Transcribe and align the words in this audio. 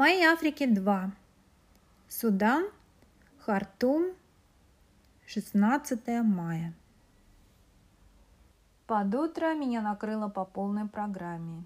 Моей 0.00 0.26
Африке 0.26 0.68
2. 0.68 1.10
Судан, 2.08 2.70
Хартум, 3.40 4.14
16 5.26 6.22
мая. 6.22 6.72
Под 8.86 9.12
утро 9.12 9.56
меня 9.56 9.82
накрыло 9.82 10.28
по 10.28 10.44
полной 10.44 10.86
программе. 10.86 11.64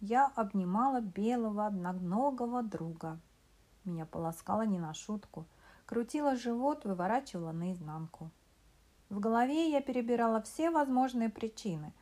Я 0.00 0.32
обнимала 0.36 1.02
белого 1.02 1.66
одноногого 1.66 2.62
друга. 2.62 3.18
Меня 3.84 4.06
полоскало 4.06 4.62
не 4.62 4.78
на 4.78 4.94
шутку. 4.94 5.44
Крутила 5.84 6.34
живот, 6.34 6.86
выворачивала 6.86 7.52
наизнанку. 7.52 8.30
В 9.10 9.20
голове 9.20 9.70
я 9.70 9.82
перебирала 9.82 10.40
все 10.40 10.70
возможные 10.70 11.28
причины, 11.28 11.92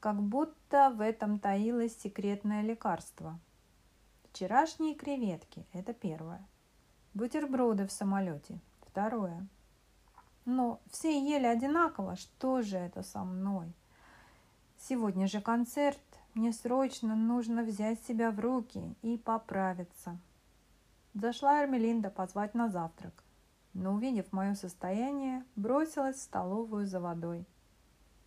как 0.00 0.20
будто 0.20 0.90
в 0.90 1.00
этом 1.00 1.38
таилось 1.38 1.96
секретное 1.96 2.62
лекарство– 2.62 3.38
Вчерашние 4.32 4.94
креветки– 4.94 5.66
это 5.72 5.92
первое. 5.92 6.46
Бутерброды 7.14 7.86
в 7.86 7.92
самолете– 7.92 8.60
второе. 8.86 9.46
Но 10.44 10.80
все 10.90 11.20
ели 11.20 11.46
одинаково, 11.46 12.16
что 12.16 12.62
же 12.62 12.76
это 12.76 13.02
со 13.02 13.24
мной? 13.24 13.72
Сегодня 14.78 15.26
же 15.26 15.40
концерт, 15.40 16.00
мне 16.34 16.52
срочно 16.52 17.16
нужно 17.16 17.64
взять 17.64 18.02
себя 18.04 18.30
в 18.30 18.38
руки 18.38 18.94
и 19.02 19.18
поправиться. 19.18 20.16
Зашла 21.12 21.62
Эрмелинда 21.62 22.08
позвать 22.08 22.54
на 22.54 22.68
завтрак, 22.68 23.24
но, 23.74 23.94
увидев 23.94 24.32
мое 24.32 24.54
состояние, 24.54 25.44
бросилась 25.56 26.16
в 26.16 26.22
столовую 26.22 26.86
за 26.86 27.00
водой. 27.00 27.44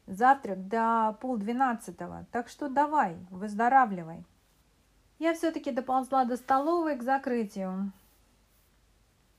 Завтрак 0.05 0.67
до 0.67 1.17
полдвенадцатого, 1.21 2.25
так 2.31 2.49
что 2.49 2.67
давай, 2.67 3.15
выздоравливай. 3.29 4.25
Я 5.23 5.33
все-таки 5.33 5.71
доползла 5.71 6.25
до 6.25 6.35
столовой 6.35 6.97
к 6.97 7.01
закрытию. 7.01 7.93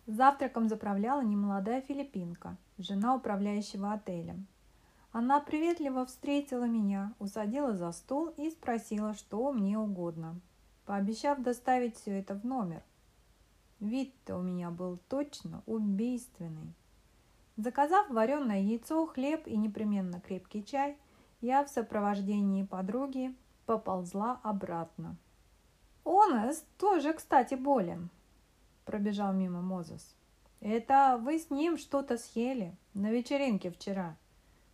Завтраком 0.06 0.70
заправляла 0.70 1.20
немолодая 1.20 1.82
филиппинка, 1.82 2.56
жена 2.78 3.14
управляющего 3.14 3.92
отелем. 3.92 4.46
Она 5.12 5.40
приветливо 5.40 6.06
встретила 6.06 6.64
меня, 6.64 7.12
усадила 7.18 7.74
за 7.74 7.92
стол 7.92 8.28
и 8.38 8.48
спросила, 8.48 9.12
что 9.12 9.52
мне 9.52 9.78
угодно, 9.78 10.40
пообещав 10.86 11.42
доставить 11.42 11.96
все 11.96 12.18
это 12.18 12.34
в 12.34 12.46
номер. 12.46 12.82
Вид-то 13.78 14.38
у 14.38 14.42
меня 14.42 14.70
был 14.70 14.96
точно 15.10 15.62
убийственный. 15.66 16.72
Заказав 17.58 18.08
вареное 18.08 18.62
яйцо, 18.62 19.04
хлеб 19.04 19.46
и 19.46 19.54
непременно 19.54 20.18
крепкий 20.18 20.64
чай, 20.64 20.96
я 21.42 21.62
в 21.62 21.68
сопровождении 21.68 22.62
подруги 22.62 23.34
поползла 23.66 24.40
обратно. 24.42 25.18
«Онес 26.04 26.66
тоже, 26.76 27.14
кстати, 27.14 27.54
болен»,– 27.54 28.10
пробежал 28.84 29.32
мимо 29.32 29.62
Мозес. 29.62 30.14
«Это 30.60 31.18
вы 31.20 31.38
с 31.38 31.50
ним 31.50 31.78
что-то 31.78 32.18
съели 32.18 32.76
на 32.92 33.10
вечеринке 33.10 33.70
вчера. 33.70 34.16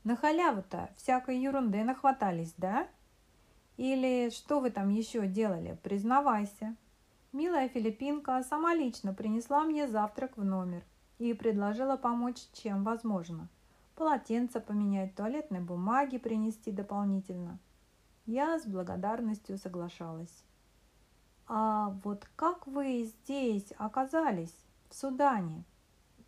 На 0.02 0.16
халяву-то 0.16 0.90
всякой 0.96 1.38
ерунды 1.38 1.84
нахватались, 1.84 2.54
да? 2.56 2.88
Или 3.76 4.30
что 4.30 4.60
вы 4.60 4.70
там 4.70 4.88
еще 4.88 5.26
делали, 5.28 5.78
признавайся». 5.82 6.74
Милая 7.32 7.68
филиппинка 7.68 8.42
сама 8.42 8.74
лично 8.74 9.14
принесла 9.14 9.62
мне 9.62 9.86
завтрак 9.86 10.36
в 10.36 10.44
номер 10.44 10.82
и 11.18 11.32
предложила 11.32 11.96
помочь, 11.96 12.48
чем 12.52 12.82
возможно. 12.82 13.48
Полотенце 13.94 14.58
поменять, 14.58 15.14
туалетной 15.14 15.60
бумаги 15.60 16.18
принести 16.18 16.72
дополнительно. 16.72 17.60
Я 18.26 18.58
с 18.58 18.66
благодарностью 18.66 19.58
соглашалась. 19.58 20.44
А 21.52 21.96
вот 22.04 22.28
как 22.36 22.68
вы 22.68 23.02
здесь 23.02 23.72
оказались, 23.76 24.54
в 24.88 24.94
Судане? 24.94 25.64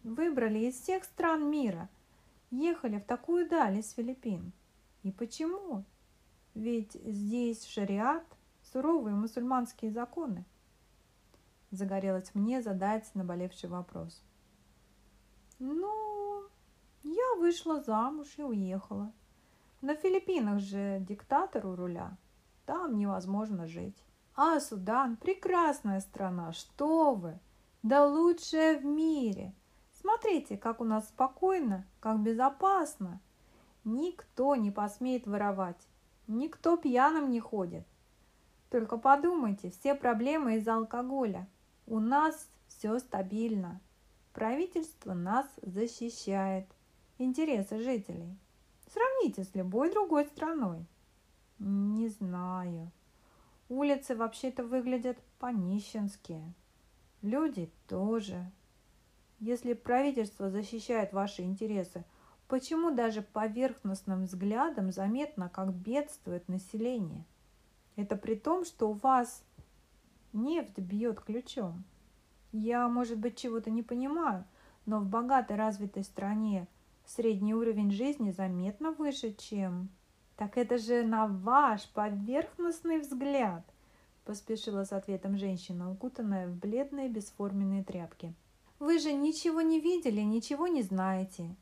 Выбрали 0.03 0.59
из 0.59 0.75
всех 0.75 1.05
стран 1.05 1.49
мира, 1.49 1.89
ехали 2.51 2.99
в 2.99 3.05
такую 3.05 3.49
даль 3.49 3.79
из 3.79 3.93
Филиппин. 3.93 4.51
И 5.05 5.13
почему? 5.13 5.85
Ведь 6.55 6.95
здесь 6.95 7.65
шариат, 7.67 8.25
суровые 8.73 9.15
мусульманские 9.15 9.93
законы. 9.93 10.45
Загорелось 11.71 12.35
мне 12.35 12.61
задать 12.61 13.09
наболевший 13.15 13.69
вопрос. 13.69 14.21
Ну, 15.61 16.49
я 17.05 17.37
вышла 17.39 17.81
замуж 17.81 18.27
и 18.39 18.43
уехала. 18.43 19.13
На 19.83 19.95
Филиппинах 19.95 20.59
же 20.59 20.99
диктатор 20.99 21.65
у 21.65 21.77
руля. 21.77 22.17
Там 22.67 22.99
невозможно 22.99 23.69
жить. 23.69 24.03
А 24.35 24.61
Судан– 24.61 25.17
прекрасная 25.23 26.01
страна, 26.01 26.53
что 26.53 27.15
вы! 27.15 27.39
Да 27.83 28.07
лучшая 28.07 28.79
в 28.79 28.85
мире! 28.85 29.53
Смотрите, 30.01 30.57
как 30.57 30.81
у 30.81 30.85
нас 30.85 31.09
спокойно, 31.09 31.87
как 32.01 32.21
безопасно. 32.21 33.21
Никто 33.85 34.57
не 34.57 34.71
посмеет 34.71 35.27
воровать, 35.27 35.81
никто 36.27 36.77
пьяным 36.77 37.31
не 37.31 37.41
ходит. 37.41 37.87
Только 38.71 38.97
подумайте, 38.97 39.71
все 39.71 39.95
проблемы 39.95 40.57
из-за 40.57 40.77
алкоголя. 40.77 41.47
У 41.87 42.01
нас 42.01 42.49
все 42.69 42.99
стабильно. 43.01 43.81
Правительство 44.33 45.13
нас 45.13 45.47
защищает. 45.61 46.67
Интересы 47.19 47.79
жителей. 47.79 48.35
Сравните 48.91 49.45
с 49.45 49.55
любой 49.55 49.93
другой 49.93 50.25
страной. 50.25 50.87
Не 51.59 52.09
знаю. 52.09 52.91
Улицы 53.75 54.15
вообще-то 54.15 54.65
выглядят 54.65 55.17
по-нищенски. 55.39 56.43
Люди 57.23 57.71
тоже. 57.89 58.53
Если 59.39 59.73
правительство 59.73 60.51
защищает 60.51 61.15
ваши 61.15 61.41
интересы, 61.41 62.05
почему 62.49 62.95
даже 62.95 63.23
поверхностным 63.23 64.25
взглядом 64.25 64.93
заметно, 64.93 65.49
как 65.49 65.73
бедствует 65.73 66.49
население? 66.49 67.25
Это 67.97 68.15
при 68.17 68.35
том, 68.35 68.67
что 68.67 68.91
у 68.91 68.93
вас 68.93 69.43
нефть 70.35 70.79
бьет 70.79 71.23
ключом. 71.23 71.83
Я, 72.53 72.87
может 72.91 73.17
быть, 73.17 73.39
чего-то 73.39 73.71
не 73.71 73.83
понимаю, 73.83 74.45
но 74.85 75.01
в 75.01 75.07
богатой 75.07 75.57
развитой 75.57 76.05
стране 76.05 76.69
средний 77.07 77.55
уровень 77.55 77.91
жизни 77.91 78.33
заметно 78.33 78.93
выше, 78.93 79.33
чем 79.33 79.89
«Так 80.43 80.59
это 80.59 80.77
же 80.77 81.05
на 81.05 81.29
ваш 81.29 81.89
поверхностный 81.91 82.99
взгляд!» 82.99 83.63
поспешила 84.25 84.83
с 84.83 84.93
ответом 84.93 85.37
женщина, 85.39 85.89
укутанная 85.89 86.49
в 86.49 86.57
бледные 86.57 87.09
бесформенные 87.09 87.85
тряпки. 87.85 88.35
«Вы 88.81 88.99
же 88.99 89.13
ничего 89.13 89.61
не 89.61 89.79
видели, 89.79 90.21
ничего 90.21 90.67
не 90.67 90.83
знаете. 90.83 91.55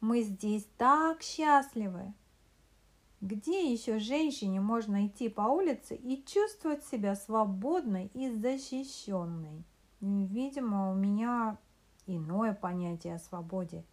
Мы 0.00 0.22
здесь 0.22 0.66
так 0.78 1.20
счастливы!» 1.20 2.14
Где 3.20 3.70
еще 3.70 3.98
женщине 3.98 4.58
можно 4.58 5.06
идти 5.06 5.28
по 5.28 5.42
улице 5.42 5.94
и 5.94 6.24
чувствовать 6.24 6.82
себя 6.82 7.16
свободной 7.16 8.10
и 8.14 8.30
защищенной? 8.30 9.64
Видимо, 10.00 10.90
у 10.90 10.94
меня 10.94 11.58
иное 12.06 12.54
понятие 12.54 13.16
о 13.16 13.18
свободе. 13.18 13.84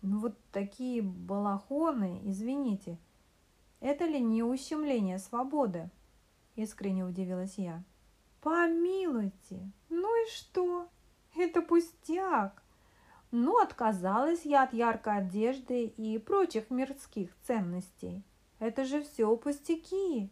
Ну 0.00 0.18
вот 0.18 0.38
такие 0.50 1.02
балахоны, 1.02 2.22
извините– 2.24 2.96
это 3.80 4.04
ли 4.04 4.20
не 4.20 4.42
ущемление 4.42 5.18
свободы? 5.18 5.90
Искренне 6.54 7.04
удивилась 7.04 7.56
я. 7.56 7.82
Помилуйте, 8.40 9.70
ну 9.88 10.24
и 10.24 10.30
что? 10.30 10.88
Это 11.36 11.62
пустяк. 11.62 12.62
Ну, 13.30 13.60
отказалась 13.60 14.44
я 14.44 14.64
от 14.64 14.72
яркой 14.72 15.18
одежды 15.18 15.84
и 15.84 16.18
прочих 16.18 16.70
мирских 16.70 17.30
ценностей. 17.42 18.24
Это 18.58 18.84
же 18.84 19.02
все 19.02 19.34
пустяки. 19.36 20.30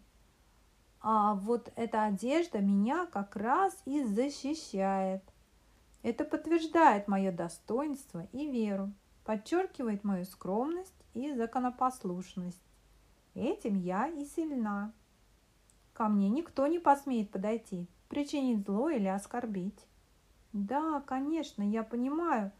А 1.00 1.34
вот 1.34 1.72
эта 1.76 2.04
одежда 2.04 2.58
меня 2.58 3.06
как 3.06 3.36
раз 3.36 3.80
и 3.84 4.02
защищает. 4.02 5.22
Это 6.02 6.24
подтверждает 6.24 7.08
мое 7.08 7.30
достоинство 7.30 8.26
и 8.32 8.50
веру, 8.50 8.92
подчеркивает 9.24 10.02
мою 10.02 10.24
скромность 10.24 11.04
и 11.14 11.32
законопослушность. 11.32 12.67
Этим 13.38 13.76
я 13.78 14.08
и 14.08 14.24
сильна. 14.24 14.92
Ко 15.92 16.08
мне 16.08 16.28
никто 16.28 16.66
не 16.66 16.78
посмеет 16.78 17.30
подойти, 17.30 17.88
причинить 18.08 18.64
зло 18.64 18.90
или 18.90 19.06
оскорбить. 19.06 19.86
Да, 20.52 21.00
конечно, 21.06 21.62
я 21.62 21.82
понимаю, 21.82 22.52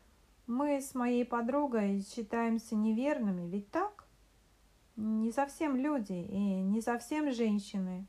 мы 0.47 0.81
с 0.81 0.95
моей 0.95 1.25
подругой 1.25 2.01
считаемся 2.03 2.75
неверными, 2.75 3.49
ведь 3.49 3.71
так? 3.71 4.07
Не 4.97 5.31
совсем 5.31 5.77
люди 5.77 6.13
и 6.13 6.61
не 6.63 6.81
совсем 6.81 7.31
женщины. 7.33 8.07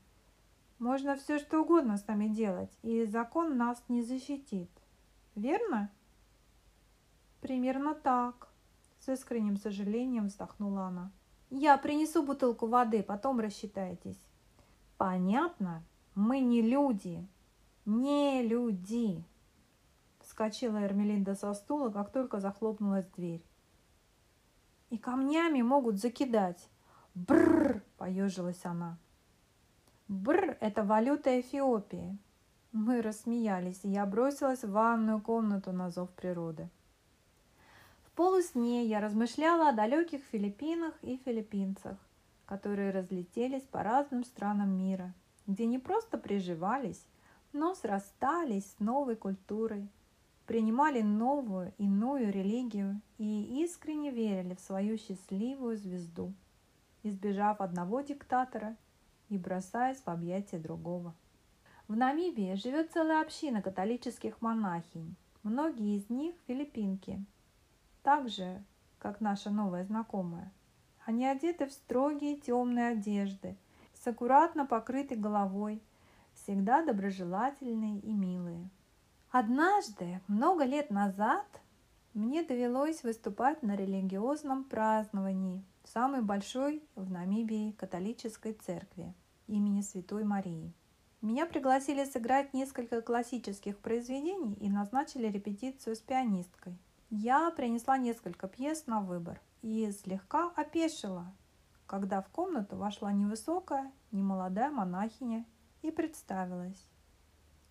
Можно 0.78 1.16
все 1.16 1.38
что 1.38 1.60
угодно 1.60 1.98
с 1.98 2.06
нами 2.06 2.28
делать, 2.28 2.76
и 2.82 3.04
закон 3.04 3.56
нас 3.56 3.82
не 3.88 4.02
защитит. 4.02 4.70
Верно? 5.34 5.90
Примерно 7.40 7.94
так, 7.94 8.48
с 9.00 9.08
искренним 9.08 9.56
сожалением 9.56 10.26
вздохнула 10.26 10.86
она. 10.86 11.12
Я 11.50 11.76
принесу 11.78 12.22
бутылку 12.22 12.66
воды, 12.66 13.02
потом 13.02 13.40
рассчитайтесь. 13.40 14.20
Понятно? 14.96 15.82
Мы 16.14 16.40
не 16.40 16.62
люди. 16.62 17.26
Не 17.84 18.42
люди! 18.42 19.24
Вскочила 20.20 20.84
Эрмелинда 20.84 21.34
со 21.34 21.52
стула, 21.54 21.90
как 21.90 22.12
только 22.12 22.38
захлопнулась 22.38 23.06
дверь. 23.06 23.44
И 24.90 24.98
камнями 24.98 25.62
могут 25.62 25.98
закидать. 25.98 26.68
Бррр! 27.14 27.82
Поежилась 27.96 28.64
она. 28.64 28.98
Бррр– 30.06 30.56
это 30.60 30.84
валюта 30.84 31.40
Эфиопии. 31.40 32.16
Мы 32.72 33.02
рассмеялись, 33.02 33.80
и 33.84 33.88
я 33.88 34.06
бросилась 34.06 34.62
в 34.62 34.70
ванную 34.70 35.20
комнату 35.20 35.72
на 35.72 35.90
зов 35.90 36.10
природы. 36.10 36.68
Полусне 38.20 38.84
я 38.84 39.00
размышляла 39.00 39.70
о 39.70 39.72
далеких 39.72 40.20
Филиппинах 40.30 40.92
и 41.00 41.16
филиппинцах, 41.24 41.96
которые 42.44 42.90
разлетелись 42.90 43.62
по 43.62 43.82
разным 43.82 44.24
странам 44.24 44.76
мира, 44.76 45.14
где 45.46 45.64
не 45.64 45.78
просто 45.78 46.18
приживались, 46.18 47.02
но 47.54 47.74
срастались 47.74 48.72
с 48.72 48.78
новой 48.78 49.16
культурой, 49.16 49.88
принимали 50.44 51.00
новую, 51.00 51.72
иную 51.78 52.30
религию 52.30 53.00
и 53.16 53.64
искренне 53.64 54.10
верили 54.10 54.54
в 54.54 54.60
свою 54.60 54.98
счастливую 54.98 55.78
звезду, 55.78 56.34
избежав 57.02 57.62
одного 57.62 58.02
диктатора 58.02 58.76
и 59.30 59.38
бросаясь 59.38 60.02
в 60.02 60.08
объятия 60.08 60.58
другого. 60.58 61.14
В 61.88 61.96
Намибии 61.96 62.52
живет 62.52 62.92
целая 62.92 63.22
община 63.22 63.62
католических 63.62 64.42
монахинь. 64.42 65.16
Многие 65.42 65.96
из 65.96 66.10
них 66.10 66.34
филиппинки, 66.46 67.24
так 68.02 68.28
же, 68.28 68.62
как 68.98 69.20
наша 69.20 69.50
новая 69.50 69.84
знакомая. 69.84 70.52
Они 71.04 71.26
одеты 71.26 71.66
в 71.66 71.72
строгие 71.72 72.36
темные 72.36 72.88
одежды, 72.88 73.56
с 73.94 74.06
аккуратно 74.06 74.66
покрытой 74.66 75.16
головой, 75.16 75.82
всегда 76.34 76.84
доброжелательные 76.84 77.98
и 78.00 78.12
милые. 78.12 78.68
Однажды, 79.30 80.20
много 80.28 80.64
лет 80.64 80.90
назад, 80.90 81.46
мне 82.14 82.42
довелось 82.42 83.02
выступать 83.02 83.62
на 83.62 83.76
религиозном 83.76 84.64
праздновании 84.64 85.64
самой 85.84 86.22
большой 86.22 86.82
в 86.96 87.10
Намибии 87.10 87.72
католической 87.72 88.52
церкви 88.52 89.14
имени 89.46 89.82
Святой 89.82 90.24
Марии. 90.24 90.72
Меня 91.20 91.46
пригласили 91.46 92.04
сыграть 92.04 92.54
несколько 92.54 93.02
классических 93.02 93.78
произведений 93.78 94.54
и 94.54 94.70
назначили 94.70 95.26
репетицию 95.26 95.94
с 95.94 96.00
пианисткой. 96.00 96.78
Я 97.10 97.50
принесла 97.50 97.98
несколько 97.98 98.48
пьес 98.48 98.86
на 98.86 99.00
выбор 99.00 99.40
и 99.62 99.90
слегка 99.92 100.50
опешила, 100.56 101.32
когда 101.86 102.22
в 102.22 102.28
комнату 102.28 102.76
вошла 102.76 103.12
невысокая, 103.12 103.92
немолодая 104.12 104.70
монахиня 104.70 105.44
и 105.82 105.90
представилась. 105.90 106.86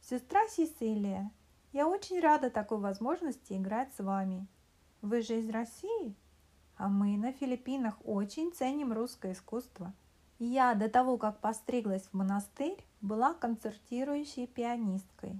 «Сестра 0.01 0.47
Сесилия, 0.47 1.31
я 1.71 1.87
очень 1.87 2.19
рада 2.19 2.49
такой 2.49 2.79
возможности 2.79 3.53
играть 3.53 3.93
с 3.95 3.99
вами. 4.03 4.45
Вы 5.01 5.21
же 5.21 5.39
из 5.39 5.49
России, 5.49 6.15
а 6.77 6.87
мы 6.89 7.17
на 7.17 7.31
Филиппинах 7.31 7.95
очень 8.03 8.51
ценим 8.51 8.93
русское 8.93 9.31
искусство– 9.31 9.93
я 10.39 10.73
до 10.73 10.87
того, 10.87 11.17
как 11.17 11.41
постриглась 11.41 12.03
в 12.03 12.13
монастырь, 12.13 12.81
была 13.01 13.33
концертирующей 13.33 14.47
пианисткой. 14.47 15.37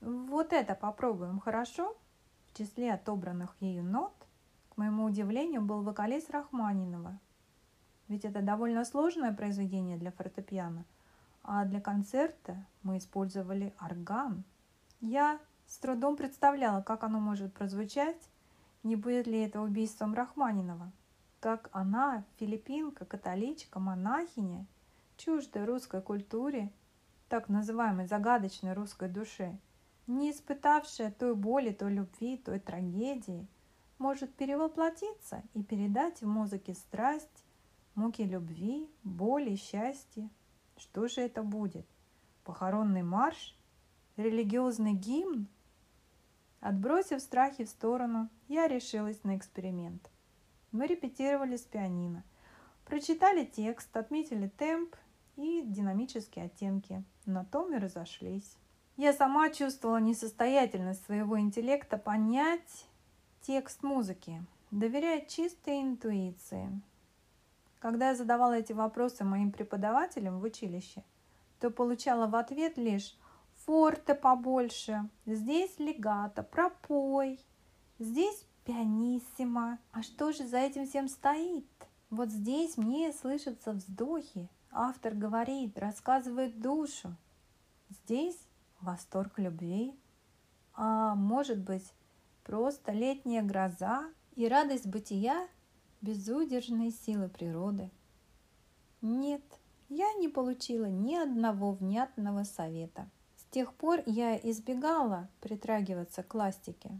Вот 0.00 0.52
это 0.52 0.74
попробуем, 0.74 1.38
хорошо? 1.38 1.96
В 2.54 2.58
числе 2.58 2.94
отобранных 2.94 3.54
ею 3.60 3.84
нот, 3.84 4.14
к 4.70 4.78
моему 4.78 5.04
удивлению, 5.04 5.60
был 5.60 5.82
вокалист 5.82 6.30
Рахманинова. 6.30 7.18
Ведь 8.08 8.24
это 8.24 8.40
довольно 8.40 8.86
сложное 8.86 9.34
произведение 9.34 9.98
для 9.98 10.12
фортепиано, 10.12 10.84
а 11.42 11.66
для 11.66 11.80
концерта 11.80 12.64
мы 12.82 12.96
использовали 12.96 13.74
орган. 13.80 14.44
Я 15.00 15.38
с 15.66 15.76
трудом 15.76 16.16
представляла, 16.16 16.80
как 16.80 17.04
оно 17.04 17.20
может 17.20 17.52
прозвучать, 17.52 18.30
не 18.82 18.96
будет 18.96 19.26
ли 19.26 19.40
это 19.40 19.60
убийством 19.60 20.14
Рахманинова 20.14 20.90
как 21.44 21.68
она, 21.72 22.24
филиппинка, 22.38 23.04
католичка, 23.04 23.78
монахиня, 23.78 24.64
чуждая 25.18 25.66
русской 25.66 26.00
культуре, 26.00 26.72
так 27.28 27.50
называемой 27.50 28.06
загадочной 28.06 28.72
русской 28.72 29.10
душе, 29.10 29.58
не 30.06 30.30
испытавшая 30.30 31.10
той 31.10 31.34
боли, 31.34 31.70
той 31.70 31.92
любви, 31.92 32.36
той 32.36 32.58
трагедии, 32.58 33.46
может 33.98 34.34
перевоплотиться 34.34 35.42
и 35.54 35.62
передать 35.62 36.20
в 36.20 36.26
музыке 36.26 36.74
страсть, 36.74 37.44
муки 37.94 38.22
любви, 38.22 38.88
боли, 39.02 39.56
счастье. 39.56 40.28
Что 40.76 41.08
же 41.08 41.20
это 41.20 41.42
будет? 41.42 41.86
Похоронный 42.44 43.02
марш? 43.02 43.56
Религиозный 44.16 44.92
гимн? 44.92 45.48
Отбросив 46.60 47.20
страхи 47.20 47.64
в 47.64 47.68
сторону, 47.68 48.28
я 48.48 48.68
решилась 48.68 49.22
на 49.24 49.36
эксперимент. 49.36 50.10
Мы 50.72 50.86
репетировали 50.86 51.56
с 51.56 51.62
пианино. 51.62 52.24
Прочитали 52.84 53.44
текст, 53.44 53.96
отметили 53.96 54.48
темп 54.48 54.96
и 55.36 55.62
динамические 55.62 56.46
оттенки. 56.46 57.04
На 57.26 57.44
том 57.44 57.74
и 57.74 57.78
разошлись. 57.78 58.56
Я 58.96 59.12
сама 59.12 59.50
чувствовала 59.50 59.98
несостоятельность 59.98 61.04
своего 61.04 61.38
интеллекта 61.38 61.98
понять 61.98 62.86
текст 63.42 63.82
музыки, 63.82 64.44
доверяя 64.70 65.24
чистой 65.26 65.82
интуиции. 65.82 66.80
Когда 67.80 68.10
я 68.10 68.14
задавала 68.14 68.52
эти 68.52 68.72
вопросы 68.72 69.24
моим 69.24 69.50
преподавателям 69.50 70.38
в 70.38 70.44
училище, 70.44 71.02
то 71.60 71.70
получала 71.70 72.26
в 72.26 72.36
ответ 72.36 72.78
лишь 72.78 73.16
«форте 73.66 74.14
побольше», 74.14 75.08
«здесь 75.26 75.78
легато», 75.78 76.42
«пропой», 76.42 77.40
«здесь 77.98 78.46
Пианиссимо. 78.64 79.78
А 79.92 80.02
что 80.02 80.32
же 80.32 80.46
за 80.46 80.58
этим 80.58 80.86
всем 80.86 81.08
стоит? 81.08 81.66
Вот 82.08 82.30
здесь 82.30 82.78
мне 82.78 83.12
слышатся 83.12 83.72
вздохи. 83.72 84.48
Автор 84.70 85.14
говорит, 85.14 85.78
рассказывает 85.78 86.60
душу. 86.60 87.14
Здесь 87.90 88.38
восторг 88.84 89.38
любви. 89.38 89.98
А 90.74 91.14
может 91.14 91.58
быть, 91.58 91.92
просто 92.44 92.92
летняя 92.92 93.42
гроза 93.42 94.08
и 94.36 94.46
радость 94.46 94.86
бытия 94.86 95.48
безудержной 96.00 96.90
силы 96.90 97.28
природы. 97.28 97.90
Нет, 99.00 99.42
я 99.88 100.12
не 100.14 100.28
получила 100.28 100.86
ни 100.86 101.14
одного 101.14 101.72
внятного 101.72 102.44
совета. 102.44 103.08
С 103.36 103.44
тех 103.54 103.72
пор 103.74 104.00
я 104.06 104.36
избегала 104.36 105.28
притрагиваться 105.40 106.22
к 106.22 106.28
классике, 106.28 106.90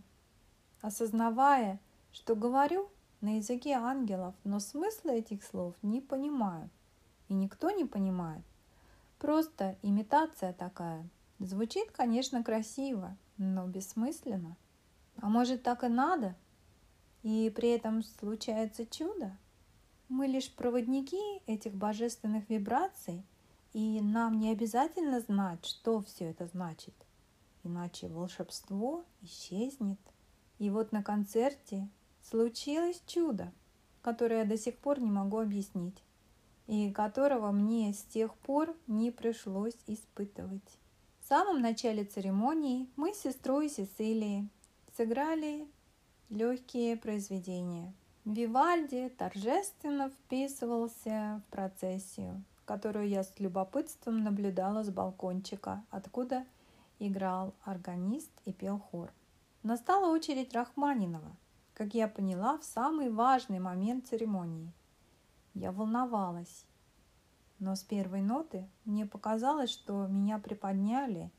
осознавая, 0.81 1.81
что 2.12 2.37
говорю 2.37 2.88
на 3.21 3.38
языке 3.38 3.73
ангелов, 3.73 4.35
но 4.45 4.61
смысла 4.61 5.11
этих 5.11 5.43
слов 5.43 5.75
не 5.83 6.00
понимаю. 6.00 6.71
И 7.29 7.35
никто 7.35 7.71
не 7.71 7.85
понимает. 7.85 8.45
Просто 9.19 9.76
имитация 9.83 10.53
такая. 10.53 11.09
Звучит, 11.38 11.91
конечно, 11.91 12.43
красиво, 12.43 13.17
но 13.37 13.67
бессмысленно. 13.67 14.57
А 15.17 15.29
может, 15.29 15.62
так 15.62 15.85
и 15.85 15.88
надо? 15.88 16.37
И 17.23 17.53
при 17.55 17.71
этом 17.71 18.03
случается 18.03 18.87
чудо? 18.87 19.37
Мы 20.09 20.26
лишь 20.26 20.53
проводники 20.53 21.41
этих 21.47 21.75
божественных 21.75 22.49
вибраций, 22.49 23.25
и 23.73 24.00
нам 24.00 24.38
не 24.38 24.50
обязательно 24.50 25.21
знать, 25.21 25.64
что 25.64 26.03
все 26.03 26.31
это 26.31 26.47
значит, 26.47 26.95
иначе 27.64 28.09
волшебство 28.09 29.05
исчезнет. 29.23 29.99
И 30.59 30.71
вот 30.71 30.93
на 30.93 31.03
концерте 31.03 31.88
случилось 32.23 33.03
чудо, 33.07 33.53
которое 34.03 34.41
я 34.41 34.45
до 34.45 34.57
сих 34.57 34.79
пор 34.79 35.00
не 35.00 35.11
могу 35.11 35.38
объяснить 35.38 36.05
и 36.67 36.91
которого 36.93 37.50
мне 37.50 37.93
с 37.93 38.03
тех 38.03 38.35
пор 38.37 38.75
не 38.87 39.11
пришлось 39.11 39.76
испытывать. 39.87 40.79
В 41.25 41.26
самом 41.26 41.62
начале 41.62 42.04
церемонии 42.04 42.87
мы 42.97 43.14
с 43.14 43.21
сестрой 43.21 43.71
Сесилией 43.71 44.50
сыграли 44.95 45.66
легкие 46.28 46.99
произведения. 46.99 47.95
Вивальди 48.26 49.09
торжественно 49.09 50.11
вписывался 50.11 51.40
в 51.43 51.50
процессию, 51.50 52.45
которую 52.66 53.09
я 53.09 53.23
с 53.23 53.33
любопытством 53.38 54.23
наблюдала 54.23 54.85
с 54.85 54.90
балкончика, 54.90 55.83
откуда 55.88 56.45
играл 56.99 57.54
органист 57.64 58.31
и 58.45 58.52
пел 58.52 58.78
хор. 58.78 59.11
Настала 59.62 60.12
очередь 60.12 60.52
Рахманинова, 60.52 61.35
как 61.73 61.95
я 61.95 62.07
поняла, 62.07 62.59
в 62.59 62.64
самый 62.64 63.09
важный 63.11 63.61
момент 63.61 64.09
церемонии. 64.09 64.75
Я 65.54 65.73
волновалась, 65.73 66.66
но 67.59 67.75
с 67.75 67.83
первой 67.83 68.21
ноты 68.21 68.69
мне 68.85 69.07
показалось, 69.07 69.71
что 69.71 70.07
меня 70.07 70.39
приподняли, 70.39 71.31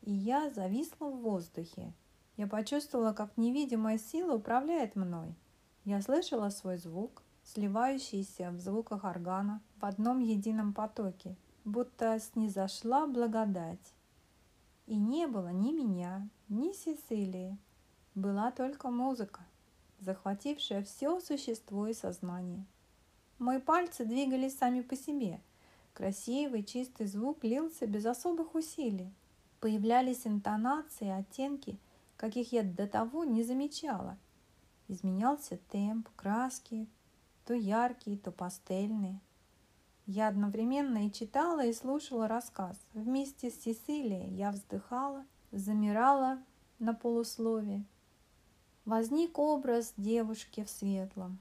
и 0.00 0.12
я 0.12 0.50
зависла 0.50 1.10
в 1.10 1.20
воздухе. 1.20 1.92
Я 2.36 2.46
почувствовала, 2.46 3.12
как 3.12 3.36
невидимая 3.36 3.98
сила 3.98 4.36
управляет 4.36 4.96
мной. 4.96 5.34
Я 5.84 6.00
слышала 6.02 6.50
свой 6.50 6.78
звук, 6.78 7.22
сливающийся 7.44 8.50
в 8.50 8.58
звуках 8.60 9.04
органа 9.04 9.60
в 9.80 9.84
одном 9.84 10.20
едином 10.20 10.72
потоке, 10.72 11.36
будто 11.64 12.18
снизошла 12.18 13.06
благодать. 13.06 13.92
И 14.86 14.96
не 14.96 15.26
было 15.26 15.48
ни 15.48 15.72
меня, 15.72 16.28
ни 16.48 16.72
Сесилии. 16.72 17.56
Была 18.14 18.50
только 18.50 18.90
музыка, 18.90 19.40
захватившая 20.00 20.82
все 20.82 21.20
существо 21.20 21.86
и 21.86 21.94
сознание. 21.94 22.66
Мои 23.38 23.58
пальцы 23.58 24.04
двигались 24.04 24.58
сами 24.58 24.82
по 24.82 24.96
себе. 24.96 25.40
Красивый, 25.94 26.64
чистый 26.64 27.06
звук 27.06 27.44
лился 27.44 27.86
без 27.86 28.06
особых 28.06 28.54
усилий. 28.54 29.12
Появлялись 29.60 30.26
интонации, 30.26 31.08
оттенки, 31.08 31.78
каких 32.16 32.52
я 32.52 32.62
до 32.62 32.86
того 32.86 33.24
не 33.24 33.42
замечала. 33.42 34.16
Изменялся 34.88 35.58
темп, 35.70 36.08
краски, 36.16 36.88
то 37.44 37.54
яркие, 37.54 38.18
то 38.18 38.32
пастельные. 38.32 39.20
Я 40.06 40.28
одновременно 40.28 41.06
и 41.06 41.12
читала, 41.12 41.64
и 41.64 41.72
слушала 41.72 42.26
рассказ. 42.26 42.76
Вместе 42.94 43.50
с 43.50 43.60
Сесилией 43.60 44.34
я 44.34 44.50
вздыхала, 44.50 45.24
замирала 45.52 46.42
на 46.78 46.94
полуслове. 46.94 47.84
Возник 48.84 49.38
образ 49.38 49.92
девушки 49.96 50.64
в 50.64 50.70
светлом, 50.70 51.38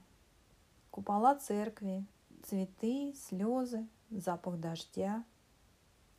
Купола 0.91 1.36
церкви, 1.36 2.05
цветы, 2.43 3.15
слезы, 3.15 3.88
запах 4.12 4.60
дождя. 4.60 5.24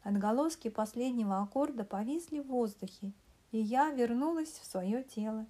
Отголоски 0.03 0.69
последнего 0.69 1.41
аккорда 1.41 1.85
повисли 1.85 2.41
в 2.41 2.49
воздухе, 2.49 3.13
и 3.53 3.59
я 3.59 3.91
вернулась 3.91 4.49
в 4.49 4.65
свое 4.65 5.05
тело, 5.05 5.47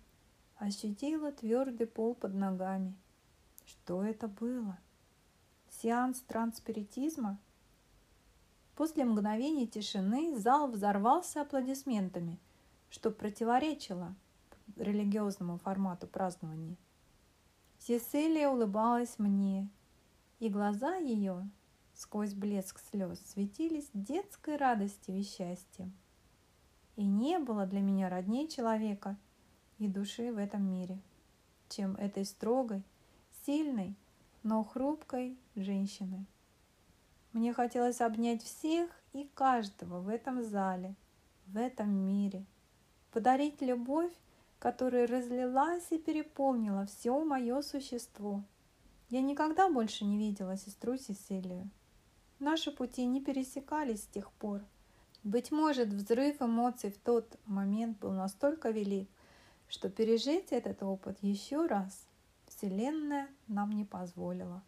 ощутила 0.56 1.32
твердый 1.32 1.86
пол 1.86 2.14
под 2.14 2.34
ногами. 2.34 2.94
Что 3.64 4.02
это 4.04 4.28
было? 4.28 4.78
Сеанс 5.70 6.20
транспиритизма? 6.20 7.38
После 8.76 9.04
мгновения 9.04 9.66
тишины 9.66 10.38
зал 10.38 10.70
взорвался 10.70 11.42
аплодисментами, 11.42 12.38
что 12.90 13.10
противоречило 13.10 14.14
религиозному 14.76 15.58
формату 15.58 16.06
празднования. 16.06 16.76
Сесилия 17.78 18.48
улыбалась 18.48 19.18
мне, 19.18 19.68
и 20.38 20.48
глаза 20.48 20.96
ее, 20.96 21.48
сквозь 21.94 22.34
блеск 22.34 22.80
слез, 22.90 23.20
светились 23.26 23.88
детской 23.94 24.56
радостью 24.56 25.16
и 25.16 25.22
счастьем. 25.22 25.92
И 26.96 27.04
не 27.04 27.38
было 27.38 27.66
для 27.66 27.80
меня 27.80 28.08
родней 28.08 28.48
человека 28.48 29.16
и 29.78 29.88
души 29.88 30.32
в 30.32 30.38
этом 30.38 30.62
мире, 30.70 30.98
чем 31.68 31.96
этой 31.96 32.24
строгой, 32.24 32.82
сильной, 33.44 33.94
но 34.42 34.62
хрупкой 34.64 35.38
женщины. 35.54 36.26
Мне 37.32 37.52
хотелось 37.52 38.00
обнять 38.00 38.42
всех 38.42 38.90
и 39.12 39.30
каждого 39.34 40.00
в 40.00 40.08
этом 40.08 40.42
зале, 40.42 40.94
в 41.46 41.56
этом 41.56 41.90
мире, 41.90 42.44
подарить 43.10 43.62
любовь 43.62 44.12
которая 44.62 45.08
разлилась 45.08 45.90
и 45.90 45.98
переполнила 45.98 46.86
все 46.86 47.18
мое 47.24 47.62
существо. 47.62 48.44
Я 49.10 49.20
никогда 49.20 49.68
больше 49.68 50.04
не 50.04 50.16
видела 50.16 50.56
сестру 50.56 50.96
Сесилию. 50.96 51.68
Наши 52.42 52.72
пути 52.72 53.06
не 53.06 53.20
пересекались 53.20 54.02
с 54.02 54.06
тех 54.08 54.32
пор. 54.32 54.62
Быть 55.22 55.52
может, 55.52 55.90
взрыв 55.90 56.42
эмоций 56.42 56.90
в 56.90 56.98
тот 56.98 57.38
момент 57.46 58.00
был 58.00 58.10
настолько 58.10 58.70
велик, 58.70 59.08
что 59.68 59.88
пережить 59.88 60.50
этот 60.50 60.82
опыт 60.82 61.16
еще 61.20 61.66
раз 61.66 62.04
Вселенная 62.48 63.28
нам 63.46 63.70
не 63.70 63.84
позволила. 63.84 64.60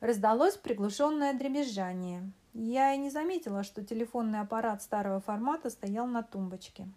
Раздалось 0.00 0.56
приглушенное 0.56 1.32
дребезжание. 1.32 2.28
Я 2.54 2.92
и 2.92 2.98
не 2.98 3.10
заметила, 3.10 3.62
что 3.62 3.84
телефонный 3.84 4.40
аппарат 4.40 4.82
старого 4.82 5.20
формата 5.20 5.70
стоял 5.70 6.08
на 6.08 6.24
тумбочке. 6.24 6.88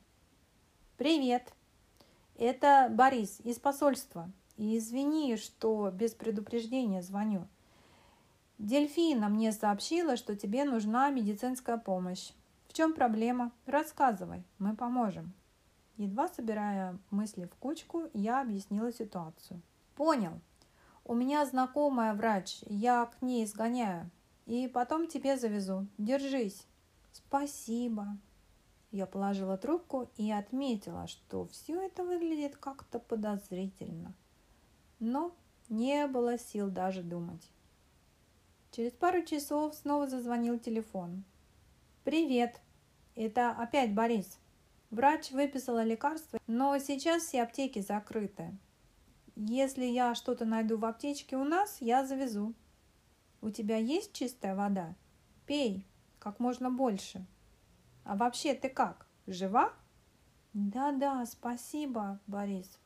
«Привет!» 0.97 1.53
Это 2.35 2.87
Борис 2.89 3.39
из 3.43 3.59
посольства. 3.59 4.31
И 4.57 4.79
извини, 4.79 5.37
что 5.37 5.91
без 5.91 6.13
предупреждения 6.13 7.03
звоню. 7.03 7.47
Дельфина 8.61 9.27
мне 9.27 9.51
сообщила, 9.53 10.15
что 10.15 10.35
тебе 10.35 10.65
нужна 10.65 11.09
медицинская 11.09 11.77
помощь. 11.77 12.31
В 12.67 12.73
чем 12.73 12.93
проблема? 12.93 13.51
Рассказывай, 13.65 14.43
мы 14.59 14.75
поможем. 14.75 15.33
Едва 15.97 16.27
собирая 16.27 16.99
мысли 17.09 17.45
в 17.45 17.55
кучку, 17.55 18.03
я 18.13 18.39
объяснила 18.39 18.93
ситуацию. 18.93 19.63
Понял. 19.95 20.39
У 21.05 21.15
меня 21.15 21.43
знакомая 21.47 22.13
врач, 22.13 22.59
я 22.67 23.07
к 23.07 23.23
ней 23.23 23.47
сгоняю. 23.47 24.11
И 24.45 24.67
потом 24.67 25.07
тебе 25.07 25.37
завезу. 25.37 25.87
Держись. 25.97 26.67
Спасибо. 27.13 28.15
Я 28.91 29.07
положила 29.07 29.57
трубку 29.57 30.07
и 30.17 30.31
отметила, 30.31 31.07
что 31.07 31.47
все 31.47 31.81
это 31.81 32.03
выглядит 32.03 32.57
как-то 32.57 32.99
подозрительно. 32.99 34.13
Но 34.99 35.35
не 35.67 36.05
было 36.05 36.37
сил 36.37 36.69
даже 36.69 37.01
думать. 37.01 37.49
Через 38.71 38.93
пару 38.93 39.21
часов 39.23 39.75
снова 39.75 40.07
зазвонил 40.07 40.57
телефон. 40.57 41.25
«Привет! 42.05 42.61
Это 43.15 43.51
опять 43.51 43.93
Борис. 43.93 44.39
Врач 44.89 45.31
выписала 45.31 45.83
лекарства, 45.83 46.39
но 46.47 46.77
сейчас 46.79 47.23
все 47.23 47.43
аптеки 47.43 47.79
закрыты. 47.79 48.57
Если 49.35 49.83
я 49.83 50.15
что-то 50.15 50.45
найду 50.45 50.77
в 50.77 50.85
аптечке 50.85 51.35
у 51.35 51.43
нас, 51.43 51.81
я 51.81 52.05
завезу. 52.05 52.53
У 53.41 53.49
тебя 53.49 53.75
есть 53.75 54.13
чистая 54.13 54.55
вода? 54.55 54.95
Пей 55.45 55.85
как 56.19 56.39
можно 56.39 56.71
больше». 56.71 57.25
А 58.05 58.15
вообще 58.15 58.53
ты 58.53 58.69
как? 58.69 59.05
Жива? 59.27 59.73
Да-да, 60.53 61.25
спасибо, 61.25 62.19
Борис. 62.25 62.79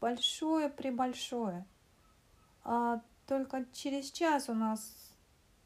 Большое 0.00 0.68
прибольшое. 0.68 1.66
А 2.62 3.02
только 3.26 3.66
через 3.72 4.10
час 4.10 4.48
у 4.48 4.54
нас 4.54 5.03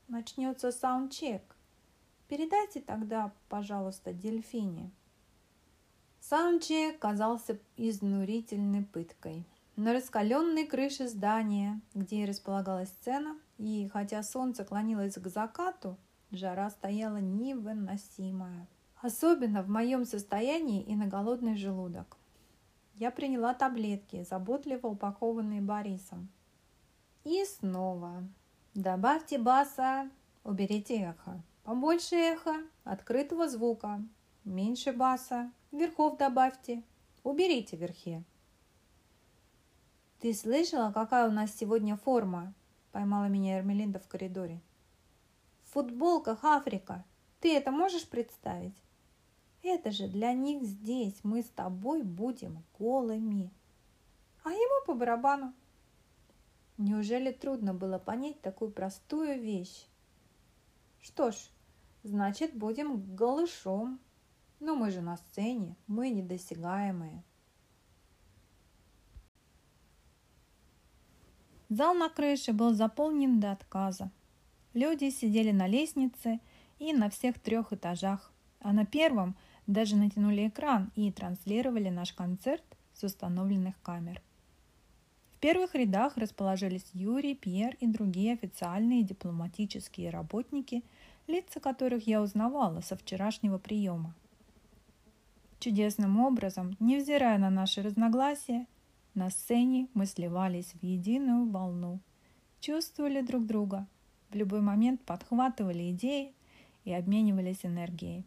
начнется 0.08 0.72
саундчек. 0.72 1.42
Передайте 2.28 2.80
тогда, 2.80 3.32
пожалуйста, 3.48 4.12
Дельфине. 4.12 4.90
Саундчек 6.20 6.98
казался 6.98 7.58
изнурительной 7.76 8.82
пыткой. 8.82 9.46
На 9.76 9.92
раскаленной 9.92 10.66
крыше 10.66 11.06
здания, 11.08 11.80
где 11.94 12.24
располагалась 12.24 12.88
сцена, 12.88 13.38
и 13.58 13.88
хотя 13.92 14.22
солнце 14.22 14.64
клонилось 14.64 15.14
к 15.14 15.26
закату, 15.28 15.96
жара 16.30 16.68
стояла 16.70 17.18
невыносимая. 17.18 18.66
Особенно 19.00 19.62
в 19.62 19.68
моем 19.68 20.04
состоянии 20.04 20.82
и 20.82 20.96
на 20.96 21.06
голодный 21.06 21.56
желудок. 21.56 22.16
Я 22.94 23.12
приняла 23.12 23.54
таблетки, 23.54 24.24
заботливо 24.28 24.88
упакованные 24.88 25.60
Борисом. 25.60 26.28
И 27.22 27.44
снова. 27.44 28.28
Добавьте 28.78 29.38
баса, 29.38 30.08
уберите 30.44 31.00
эхо. 31.02 31.42
Побольше 31.64 32.14
эха, 32.14 32.62
открытого 32.84 33.48
звука. 33.48 34.00
Меньше 34.44 34.92
баса, 34.92 35.50
верхов 35.72 36.16
добавьте. 36.16 36.84
Уберите 37.24 37.76
верхи. 37.76 38.22
«Ты 40.20 40.32
слышала, 40.32 40.92
какая 40.92 41.28
у 41.28 41.32
нас 41.32 41.56
сегодня 41.56 41.96
форма?» 41.96 42.54
Поймала 42.92 43.24
меня 43.24 43.58
Эрмелинда 43.58 43.98
в 43.98 44.06
коридоре. 44.06 44.60
«В 45.64 45.72
футболках 45.72 46.44
Африка. 46.44 47.04
Ты 47.40 47.56
это 47.56 47.72
можешь 47.72 48.08
представить?» 48.08 48.80
Это 49.64 49.90
же 49.90 50.06
для 50.06 50.32
них 50.32 50.62
здесь 50.62 51.18
мы 51.24 51.42
с 51.42 51.48
тобой 51.48 52.04
будем 52.04 52.62
голыми. 52.78 53.50
А 54.44 54.50
ему 54.50 54.86
по 54.86 54.94
барабану. 54.94 55.52
Неужели 56.78 57.32
трудно 57.32 57.74
было 57.74 57.98
понять 57.98 58.40
такую 58.40 58.70
простую 58.70 59.40
вещь? 59.40 59.86
Что 61.02 61.30
ж, 61.30 61.36
значит, 62.02 62.54
будем 62.54 63.14
голышом. 63.14 64.00
Но 64.60 64.74
мы 64.74 64.90
же 64.90 65.00
на 65.00 65.16
сцене, 65.16 65.76
мы 65.86 66.10
недосягаемые. 66.10 67.22
Зал 71.68 71.94
на 71.94 72.08
крыше 72.08 72.52
был 72.52 72.74
заполнен 72.74 73.38
до 73.38 73.52
отказа. 73.52 74.10
Люди 74.72 75.10
сидели 75.10 75.52
на 75.52 75.68
лестнице 75.68 76.40
и 76.78 76.92
на 76.92 77.10
всех 77.10 77.38
трех 77.38 77.72
этажах, 77.72 78.32
а 78.60 78.72
на 78.72 78.86
первом– 78.86 79.36
даже 79.68 79.96
натянули 79.96 80.48
экран 80.48 80.90
и 80.96 81.12
транслировали 81.12 81.90
наш 81.90 82.14
концерт 82.14 82.64
с 82.94 83.04
установленных 83.04 83.80
камер. 83.82 84.22
В 85.38 85.40
первых 85.40 85.76
рядах 85.76 86.16
расположились 86.16 86.90
Юрий, 86.94 87.36
Пьер 87.36 87.76
и 87.78 87.86
другие 87.86 88.32
официальные 88.32 89.04
дипломатические 89.04 90.10
работники, 90.10 90.82
лица 91.28 91.60
которых 91.60 92.08
я 92.08 92.20
узнавала 92.20 92.80
со 92.80 92.96
вчерашнего 92.96 93.58
приема. 93.58 94.16
Чудесным 95.60 96.18
образом, 96.18 96.76
невзирая 96.80 97.38
на 97.38 97.50
наши 97.50 97.82
разногласия, 97.82 98.66
на 99.14 99.30
сцене 99.30 99.86
мы 99.94 100.06
сливались 100.06 100.74
в 100.74 100.82
единую 100.82 101.48
волну, 101.48 102.00
чувствовали 102.58 103.20
друг 103.20 103.46
друга, 103.46 103.86
в 104.30 104.34
любой 104.34 104.60
момент 104.60 105.00
подхватывали 105.02 105.92
идеи 105.92 106.34
и 106.84 106.92
обменивались 106.92 107.64
энергией. 107.64 108.24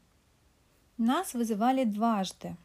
Нас 0.98 1.34
вызывали 1.34 1.84
дважды. 1.84 2.56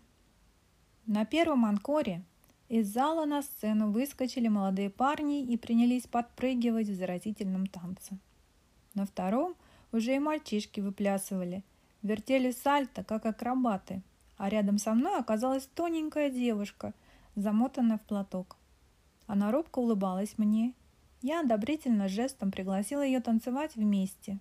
На 1.05 1.25
первом 1.25 1.65
анкоре 1.65 2.23
из 2.69 2.93
зала 2.93 3.27
на 3.27 3.43
сцену 3.43 3.91
выскочили 3.91 4.49
молодые 4.49 4.91
парни 4.91 5.45
и 5.45 5.57
принялись 5.57 6.07
подпрыгивать 6.07 6.89
в 6.89 6.95
заразительном 6.95 7.67
танце. 7.67 8.19
На 8.95 9.07
втором 9.07 9.55
уже 9.93 10.17
и 10.17 10.19
мальчишки 10.19 10.81
выплясывали, 10.81 11.63
вертели 12.03 12.51
сальто, 12.51 13.05
как 13.05 13.25
акробаты, 13.27 14.03
а 14.37 14.49
рядом 14.49 14.79
со 14.79 14.95
мной 14.95 15.19
оказалась 15.19 15.69
тоненькая 15.75 16.31
девушка, 16.31 16.93
замотанная 17.37 17.99
в 17.99 18.03
платок. 18.03 18.57
Она 19.27 19.51
робко 19.51 19.79
улыбалась 19.79 20.39
мне. 20.39 20.75
Я 21.23 21.41
одобрительно 21.41 22.09
жестом 22.09 22.51
пригласила 22.51 23.05
ее 23.05 23.21
танцевать 23.21 23.75
вместе. 23.77 24.39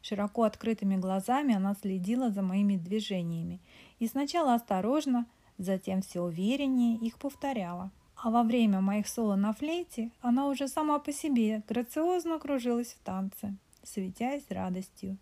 Широко 0.00 0.42
открытыми 0.42 0.96
глазами 0.96 1.54
она 1.54 1.74
следила 1.74 2.30
за 2.30 2.42
моими 2.42 2.76
движениями 2.76 3.60
и 4.00 4.08
сначала 4.08 4.54
осторожно, 4.54 5.26
затем 5.58 6.02
все 6.02 6.20
увереннее 6.20 6.96
их 6.96 7.18
повторяла. 7.18 7.90
А 8.16 8.30
во 8.30 8.42
время 8.44 8.80
моих 8.80 9.08
соло 9.08 9.34
на 9.34 9.52
флейте 9.52 10.12
она 10.20 10.46
уже 10.46 10.68
сама 10.68 10.98
по 10.98 11.12
себе 11.12 11.62
грациозно 11.68 12.38
кружилась 12.38 12.92
в 12.92 13.04
танце, 13.04 13.56
светясь 13.82 14.48
радостью. 14.48 15.18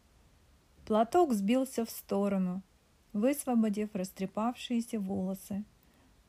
Платок 0.84 1.32
сбился 1.32 1.84
в 1.84 1.90
сторону, 1.90 2.62
высвободив 3.12 3.94
растрепавшиеся 3.94 5.00
волосы. 5.00 5.64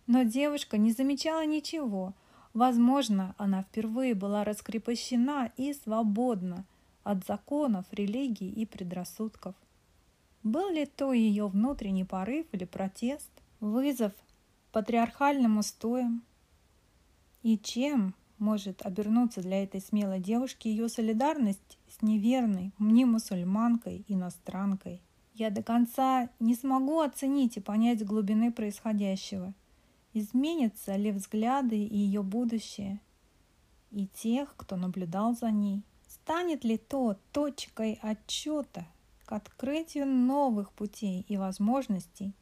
Но 0.07 0.23
девушка 0.23 0.77
не 0.77 0.91
замечала 0.91 1.45
ничего. 1.45 2.13
Возможно, 2.53 3.35
она 3.37 3.63
впервые 3.63 4.13
была 4.13 4.43
раскрепощена 4.43 5.51
и 5.57 5.73
свободна 5.73 6.65
от 7.03 7.25
законов, 7.25 7.85
религии 7.91 8.49
и 8.49 8.65
предрассудков. 8.65 9.55
Был 10.43 10.69
ли 10.69 10.85
то 10.85 11.13
ее 11.13 11.47
внутренний 11.47 12.03
порыв 12.03 12.45
или 12.51 12.65
протест? 12.65 13.29
Вызов 13.61 14.11
патриархальным 14.73 15.59
устоям. 15.59 16.23
И 17.43 17.57
чем 17.57 18.13
может 18.37 18.81
обернуться 18.85 19.41
для 19.41 19.63
этой 19.63 19.79
смелой 19.79 20.19
девушки 20.19 20.67
ее 20.67 20.89
солидарность 20.89 21.77
с 21.87 22.01
неверной 22.01 22.73
мне 22.77 23.05
мусульманкой, 23.05 24.03
иностранкой? 24.07 25.01
Я 25.33 25.49
до 25.49 25.63
конца 25.63 26.29
не 26.39 26.55
смогу 26.55 26.99
оценить 26.99 27.55
и 27.55 27.61
понять 27.61 28.05
глубины 28.05 28.51
происходящего. 28.51 29.53
Изменятся 30.13 30.97
ли 30.97 31.11
взгляды 31.11 31.77
и 31.77 31.97
ее 31.97 32.21
будущее, 32.21 32.99
и 33.91 34.07
тех, 34.07 34.53
кто 34.57 34.75
наблюдал 34.75 35.33
за 35.35 35.51
ней? 35.51 35.83
Станет 36.07 36.65
ли 36.65 36.77
то 36.77 37.17
точкой 37.31 37.97
отчета 38.01 38.85
к 39.25 39.31
открытию 39.31 40.05
новых 40.05 40.73
путей 40.73 41.25
и 41.29 41.37
возможностей, 41.37 42.33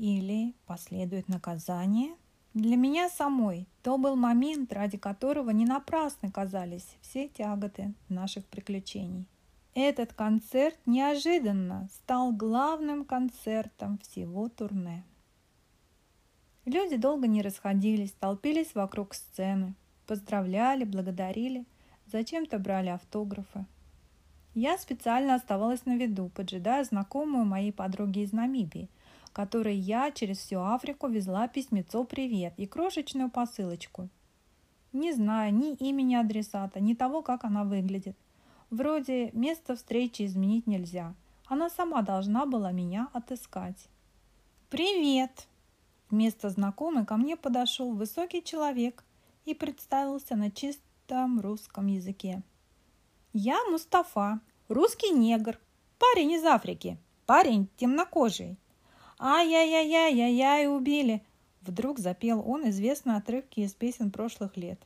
или 0.00 0.54
последует 0.64 1.28
наказание? 1.28 2.14
Для 2.54 2.76
меня 2.76 3.10
самой 3.10 3.68
то 3.82 3.98
был 3.98 4.16
момент, 4.16 4.72
ради 4.72 4.96
которого 4.96 5.50
не 5.50 5.66
напрасно 5.66 6.32
казались 6.32 6.96
все 7.02 7.28
тяготы 7.28 7.92
наших 8.08 8.46
приключений. 8.46 9.26
Этот 9.74 10.14
концерт 10.14 10.78
неожиданно 10.86 11.88
стал 11.92 12.32
главным 12.32 13.04
концертом 13.04 13.98
всего 13.98 14.48
турне. 14.48 15.04
Люди 16.64 16.96
долго 16.96 17.28
не 17.28 17.42
расходились, 17.42 18.12
толпились 18.12 18.74
вокруг 18.74 19.14
сцены, 19.14 19.74
поздравляли, 20.06 20.84
благодарили, 20.84 21.66
зачем-то 22.06 22.58
брали 22.58 22.88
автографы. 22.88 23.66
Я 24.54 24.78
специально 24.78 25.34
оставалась 25.34 25.84
на 25.84 25.96
виду, 25.96 26.30
поджидая 26.30 26.84
знакомую 26.84 27.44
моей 27.44 27.70
подруги 27.70 28.20
из 28.20 28.32
Намибии– 28.32 28.88
которой 29.32 29.76
я 29.76 30.10
через 30.10 30.38
всю 30.38 30.60
Африку 30.60 31.08
везла 31.08 31.48
письмецо 31.48 32.04
«Привет» 32.04 32.54
и 32.56 32.66
крошечную 32.66 33.30
посылочку. 33.30 34.08
Не 34.92 35.12
знаю 35.12 35.54
ни 35.54 35.74
имени 35.74 36.16
адресата, 36.16 36.80
ни 36.80 36.94
того, 36.94 37.22
как 37.22 37.44
она 37.44 37.64
выглядит. 37.64 38.16
Вроде 38.70 39.30
место 39.32 39.76
встречи 39.76 40.24
изменить 40.24 40.66
нельзя. 40.66 41.14
Она 41.46 41.70
сама 41.70 42.02
должна 42.02 42.46
была 42.46 42.72
меня 42.72 43.08
отыскать. 43.12 43.88
«Привет!» 44.68 45.46
Вместо 46.10 46.50
знакомой 46.50 47.06
ко 47.06 47.16
мне 47.16 47.36
подошел 47.36 47.92
высокий 47.92 48.42
человек 48.42 49.04
и 49.44 49.54
представился 49.54 50.34
на 50.36 50.50
чистом 50.50 51.40
русском 51.40 51.86
языке. 51.86 52.42
«Я 53.32 53.58
Мустафа, 53.70 54.40
русский 54.68 55.10
негр, 55.10 55.58
парень 55.98 56.32
из 56.32 56.44
Африки, 56.44 56.98
парень 57.26 57.68
темнокожий. 57.76 58.56
«Ай-яй-яй-яй-яй-яй, 59.22 60.66
убили!» 60.66 61.22
Вдруг 61.60 61.98
запел 61.98 62.42
он 62.44 62.70
известные 62.70 63.18
отрывки 63.18 63.60
из 63.60 63.74
песен 63.74 64.10
прошлых 64.10 64.56
лет. 64.56 64.80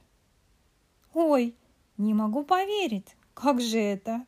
«Ой, 1.15 1.55
не 1.97 2.15
могу 2.15 2.43
поверить! 2.43 3.15
Как 3.33 3.61
же 3.61 3.79
это?» 3.79 4.27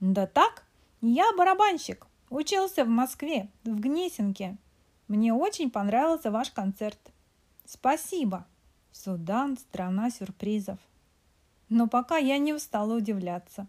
«Да 0.00 0.26
так, 0.26 0.64
я 1.00 1.32
барабанщик, 1.36 2.08
учился 2.28 2.84
в 2.84 2.88
Москве, 2.88 3.48
в 3.62 3.78
Гнесинке. 3.78 4.56
Мне 5.06 5.32
очень 5.32 5.70
понравился 5.70 6.32
ваш 6.32 6.50
концерт. 6.50 6.98
Спасибо!» 7.64 8.46
Судан– 8.90 9.56
страна 9.58 10.10
сюрпризов. 10.10 10.80
Но 11.68 11.86
пока 11.86 12.16
я 12.16 12.38
не 12.38 12.52
устала 12.52 12.96
удивляться. 12.96 13.68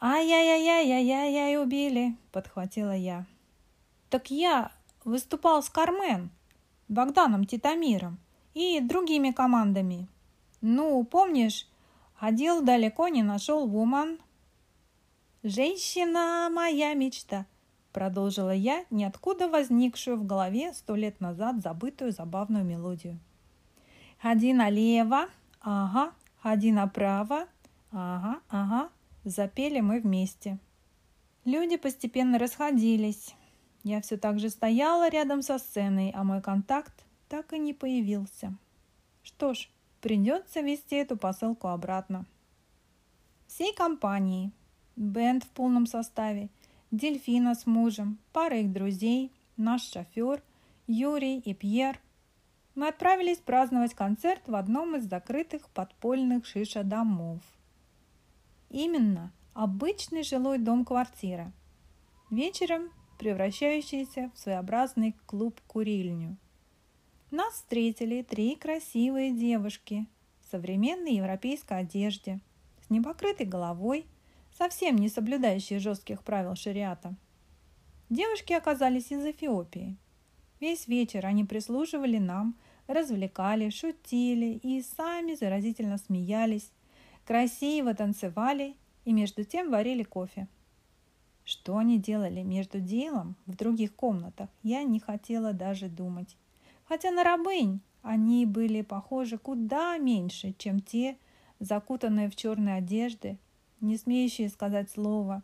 «Ай-яй-яй-яй-яй-яй, 0.00 1.62
убили!»– 1.62 2.16
подхватила 2.32 2.96
я. 2.96 3.24
Так 4.10 4.30
я 4.30 4.72
выступал 5.04 5.62
с 5.62 5.68
Кармен, 5.68 6.30
Богданом 6.88 7.44
Титамиром 7.44 8.18
и 8.54 8.80
другими 8.80 9.30
командами. 9.30 10.08
Ну, 10.60 11.04
помнишь, 11.04 11.66
ходил 12.14 12.62
далеко, 12.62 13.08
не 13.08 13.22
нашел 13.22 13.66
Вуман. 13.66 14.18
«Женщина 15.44 16.48
моя 16.52 16.94
мечта»,— 16.94 17.46
продолжила 17.92 18.52
я, 18.52 18.84
ниоткуда 18.90 19.48
возникшую 19.48 20.16
в 20.16 20.26
голове 20.26 20.72
сто 20.72 20.96
лет 20.96 21.20
назад 21.20 21.62
забытую 21.62 22.10
забавную 22.10 22.64
мелодию. 22.64 23.20
«Ходи 24.20 24.52
налево, 24.52 25.28
ага, 25.60 26.12
ходи 26.42 26.72
направо, 26.72 27.46
ага, 27.92 28.40
ага»,— 28.48 28.88
запели 29.24 29.78
мы 29.78 30.00
вместе. 30.00 30.58
Люди 31.44 31.76
постепенно 31.76 32.36
расходились. 32.38 33.36
Я 33.84 34.00
все 34.00 34.16
так 34.16 34.38
же 34.38 34.50
стояла 34.50 35.08
рядом 35.08 35.42
со 35.42 35.58
сценой, 35.58 36.10
а 36.14 36.24
мой 36.24 36.42
контакт 36.42 37.04
так 37.28 37.52
и 37.52 37.58
не 37.58 37.74
появился. 37.74 38.54
Что 39.22 39.54
ж, 39.54 39.68
придется 40.00 40.60
вести 40.60 40.96
эту 40.96 41.16
посылку 41.16 41.68
обратно. 41.68 42.26
Всей 43.46 43.74
компании, 43.74 44.52
бенд 44.96 45.44
в 45.44 45.48
полном 45.48 45.86
составе, 45.86 46.48
Дельфина 46.90 47.54
с 47.54 47.66
мужем, 47.66 48.18
пара 48.32 48.60
их 48.60 48.72
друзей, 48.72 49.32
наш 49.56 49.82
шофер, 49.82 50.42
Юрий 50.86 51.38
и 51.38 51.54
Пьер. 51.54 52.00
Мы 52.74 52.88
отправились 52.88 53.38
праздновать 53.38 53.94
концерт 53.94 54.42
в 54.46 54.54
одном 54.54 54.96
из 54.96 55.04
закрытых 55.04 55.68
подпольных 55.70 56.46
шиша-домов. 56.46 57.40
Именно 58.70 59.32
обычный 59.52 60.22
жилой 60.22 60.58
дом-квартира. 60.58 61.52
Вечером 62.30 62.90
превращающийся 63.18 64.30
в 64.34 64.38
своеобразный 64.38 65.14
клуб-курильню. 65.26 66.36
Нас 67.30 67.54
встретили 67.54 68.22
три 68.22 68.56
красивые 68.56 69.32
девушки 69.32 70.06
в 70.40 70.50
современной 70.50 71.16
европейской 71.16 71.80
одежде, 71.80 72.40
с 72.86 72.90
непокрытой 72.90 73.44
головой, 73.44 74.06
совсем 74.56 74.96
не 74.96 75.08
соблюдающие 75.08 75.78
жестких 75.78 76.22
правил 76.22 76.54
шариата. 76.54 77.14
Девушки 78.08 78.54
оказались 78.54 79.12
из 79.12 79.22
Эфиопии. 79.26 79.96
Весь 80.60 80.88
вечер 80.88 81.26
они 81.26 81.44
прислуживали 81.44 82.16
нам, 82.16 82.56
развлекали, 82.86 83.68
шутили 83.68 84.58
и 84.62 84.80
сами 84.80 85.34
заразительно 85.34 85.98
смеялись, 85.98 86.72
красиво 87.26 87.94
танцевали 87.94 88.74
и 89.04 89.12
между 89.12 89.44
тем 89.44 89.70
варили 89.70 90.02
кофе. 90.02 90.48
Что 91.48 91.78
они 91.78 91.98
делали 91.98 92.42
между 92.42 92.78
делом 92.78 93.34
в 93.46 93.56
других 93.56 93.94
комнатах, 93.94 94.50
я 94.62 94.82
не 94.82 95.00
хотела 95.00 95.54
даже 95.54 95.88
думать. 95.88 96.36
Хотя 96.84 97.10
на 97.10 97.24
рабынь 97.24 97.80
они 98.02 98.44
были 98.44 98.82
похожи 98.82 99.38
куда 99.38 99.96
меньше, 99.96 100.54
чем 100.58 100.80
те, 100.80 101.16
закутанные 101.58 102.28
в 102.28 102.36
черные 102.36 102.74
одежды, 102.74 103.38
не 103.80 103.96
смеющие 103.96 104.50
сказать 104.50 104.90
слово, 104.90 105.42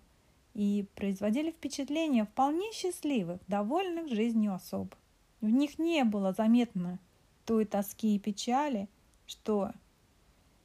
и 0.52 0.86
производили 0.94 1.52
впечатление 1.52 2.26
вполне 2.26 2.70
счастливых, 2.74 3.40
довольных 3.48 4.10
жизнью 4.10 4.52
особ. 4.52 4.94
В 5.40 5.48
них 5.48 5.78
не 5.78 6.04
было 6.04 6.34
заметно 6.34 6.98
той 7.46 7.64
тоски 7.64 8.16
и 8.16 8.18
печали, 8.18 8.90
что 9.24 9.70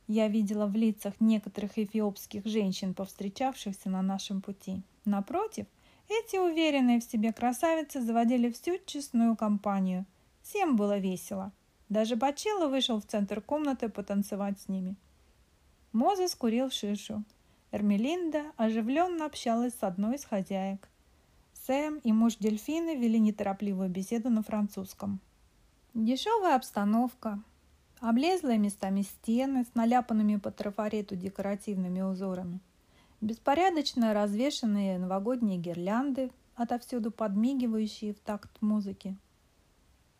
я 0.10 0.28
видела 0.28 0.66
в 0.66 0.76
лицах 0.76 1.14
некоторых 1.20 1.78
эфиопских 1.78 2.44
женщин, 2.44 2.96
повстречавшихся 2.96 3.90
на 3.92 4.02
нашем 4.02 4.42
пути. 4.42 4.82
Напротив, 5.06 5.68
Эти 6.10 6.38
уверенные 6.38 7.00
в 7.00 7.04
себе 7.04 7.32
красавицы 7.32 8.02
заводили 8.02 8.50
всю 8.50 8.80
честную 8.88 9.36
компанию. 9.36 10.08
Всем 10.42 10.76
было 10.76 10.98
весело. 10.98 11.52
Даже 11.88 12.16
Бачилла 12.16 12.68
вышел 12.68 13.00
в 13.00 13.06
центр 13.06 13.42
комнаты 13.42 13.90
потанцевать 13.90 14.60
с 14.60 14.68
ними. 14.68 14.96
Мозес 15.92 16.34
курил 16.34 16.72
шишу. 16.72 17.24
Эрмелинда 17.72 18.46
оживленно 18.58 19.28
общалась 19.28 19.76
с 19.76 19.84
одной 19.84 20.16
из 20.16 20.26
хозяек. 20.26 20.90
Сэм 21.68 22.00
и 22.04 22.12
муж 22.12 22.38
дельфины 22.38 22.96
вели 22.96 23.20
неторопливую 23.20 23.90
беседу 23.90 24.32
на 24.32 24.42
французском. 24.42 25.20
Дешевая 25.94 26.56
обстановка, 26.56 27.40
облезлые 28.00 28.58
местами 28.58 29.02
стены 29.02 29.66
с 29.66 29.76
наляпанными 29.76 30.38
по 30.38 30.52
трафарету 30.52 31.16
декоративными 31.16 32.02
узорами, 32.02 32.60
беспорядочно 33.22 34.14
развешанные 34.14 34.98
новогодние 34.98 35.58
гирлянды, 35.58 36.32
отовсюду 36.56 37.12
подмигивающие 37.12 38.14
в 38.14 38.20
такт 38.20 38.62
музыки, 38.62 39.16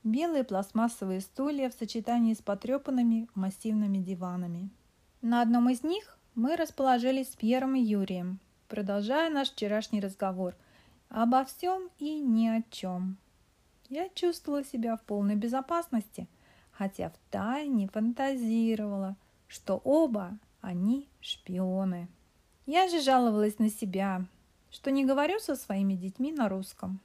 белые 0.04 0.44
пластмассовые 0.44 1.22
стулья 1.22 1.70
в 1.70 1.74
сочетании 1.74 2.34
с 2.34 2.42
потрепанными 2.42 3.28
массивными 3.36 3.98
диванами. 3.98 4.70
На 5.22 5.42
одном 5.42 5.70
из 5.70 5.84
них 5.84 6.18
мы 6.36 6.56
расположились 6.56 7.32
с 7.32 7.36
Пьером 7.36 7.76
и 7.76 7.82
Юрием, 7.82 8.40
продолжая 8.68 9.30
наш 9.30 9.52
вчерашний 9.52 10.00
разговор– 10.00 10.56
Обо 11.10 11.44
всем 11.44 11.90
и 11.98 12.20
ни 12.20 12.48
о 12.48 12.62
чем. 12.70 13.18
Я 13.90 14.10
чувствовала 14.10 14.64
себя 14.64 14.96
в 14.96 15.02
полной 15.02 15.36
безопасности, 15.36 16.28
хотя 16.80 17.10
втайне 17.10 17.90
фантазировала, 17.90 19.18
что 19.48 19.82
оба 19.84 20.40
они 20.62 21.10
шпионы. 21.20 22.08
Я 22.66 22.88
же 22.88 23.02
жаловалась 23.02 23.60
на 23.60 23.70
себя, 23.70 24.26
что 24.72 24.90
не 24.90 25.04
говорю 25.04 25.40
со 25.40 25.58
своими 25.58 25.96
детьми 25.96 26.32
на 26.32 26.48
русском. 26.48 27.02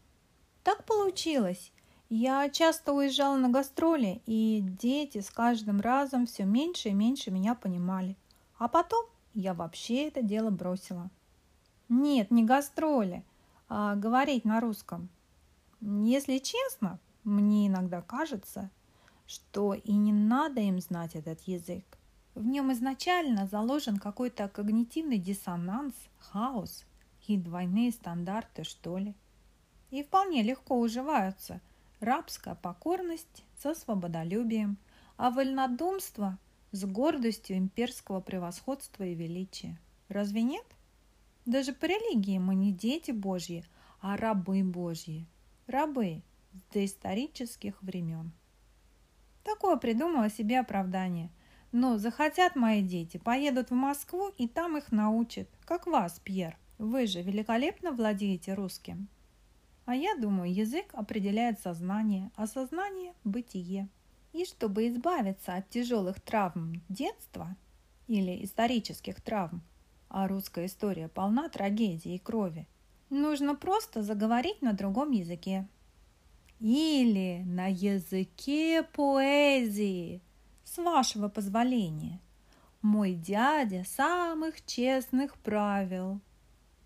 Так 0.63 0.85
получилось. 0.85 1.73
Я 2.09 2.49
часто 2.51 2.93
уезжала 2.93 3.37
на 3.37 3.49
гастроли, 3.49 4.23
и 4.27 4.61
дети 4.63 5.21
с 5.21 5.29
каждым 5.29 5.81
разом 5.81 6.27
все 6.27 6.45
меньше 6.45 6.91
и 6.91 6.95
меньше 6.95 7.33
меня 7.33 7.57
понимали. 7.57 8.17
А 8.59 8.69
потом 8.69 9.05
я 9.35 9.55
вообще 9.55 10.07
это 10.07 10.23
дело 10.23 10.51
бросила. 10.51 11.11
Нет, 11.89 12.31
не 12.31 12.45
гастроли– 12.45 13.25
а, 13.69 13.97
говорить 13.97 14.45
на 14.45 14.61
русском. 14.61 15.09
Если 15.81 16.39
честно, 16.39 17.01
мне 17.25 17.67
иногда 17.67 18.03
кажется, 18.03 18.71
что 19.27 19.75
и 19.75 19.93
не 19.93 20.13
надо 20.13 20.61
им 20.61 20.81
знать 20.81 21.15
этот 21.15 21.41
язык. 21.43 21.85
В 22.35 22.45
нем 22.45 22.73
изначально 22.73 23.47
заложен 23.47 23.99
какой-то 23.99 24.49
когнитивный 24.49 25.19
диссонанс, 25.19 25.95
хаос 26.19 26.85
и 27.27 27.37
двойные 27.37 27.93
стандарты, 27.93 28.65
что 28.65 28.99
ли. 28.99 29.15
И 29.91 30.03
вполне 30.03 30.43
легко 30.43 30.81
уживаются 30.81 31.61
рабская 32.01 32.55
покорность 32.55 33.45
со 33.59 33.75
свободолюбием, 33.75 34.79
а 35.17 35.31
вольнодумство 35.31 36.39
с 36.73 36.85
гордостью 36.85 37.57
имперского 37.57 38.21
превосходства 38.21 39.05
и 39.05 39.15
величия. 39.15 39.79
Разве 40.09 40.43
нет? 40.43 40.67
Даже 41.47 41.73
по 41.73 41.85
религии 41.85 42.39
мы 42.39 42.55
не 42.55 42.73
дети 42.73 43.13
Божьи, 43.13 43.65
а 44.01 44.17
рабы 44.17 44.63
Божьи. 44.65 45.27
Рабы 45.67 46.23
с 46.53 46.75
доисторических 46.75 47.81
времен. 47.83 48.33
Такое 49.45 49.77
придумала 49.77 50.31
себе 50.31 50.59
оправдание. 50.59 51.31
Но 51.71 51.99
захотят 51.99 52.57
мои 52.57 52.83
дети, 52.83 53.19
поедут 53.19 53.71
в 53.71 53.75
Москву 53.75 54.31
и 54.39 54.49
там 54.49 54.77
их 54.77 54.91
научат, 54.91 55.49
как 55.65 55.87
вас, 55.87 56.21
Пьер. 56.25 56.57
Вы 56.79 57.07
же 57.07 57.23
великолепно 57.23 57.93
владеете 57.93 58.55
русским. 58.55 59.09
А 59.85 59.95
я 59.95 60.15
думаю, 60.17 60.53
язык 60.53 60.87
определяет 60.93 61.61
сознание, 61.61 62.31
а 62.37 62.47
сознание– 62.47 63.13
бытие. 63.25 63.89
И 64.33 64.45
чтобы 64.45 64.89
избавиться 64.89 65.55
от 65.55 65.69
тяжелых 65.69 66.21
травм 66.21 66.83
детства 66.89 67.55
или 68.09 68.45
исторических 68.45 69.21
травм, 69.21 69.63
а 70.09 70.27
русская 70.27 70.67
история 70.67 71.09
полна 71.09 71.49
трагедии 71.49 72.15
и 72.15 72.19
крови. 72.19 72.67
Нужно 73.11 73.55
просто 73.55 74.03
заговорить 74.03 74.63
на 74.63 74.73
другом 74.73 75.11
языке. 75.11 75.69
Или 76.61 77.43
на 77.47 77.67
языке 77.67 78.83
поэзии, 78.83 80.21
с 80.65 80.79
вашего 80.79 81.29
позволения. 81.29 82.21
Мой 82.83 83.15
дядя 83.15 83.85
самых 83.85 84.65
честных 84.65 85.37
правил. 85.39 86.21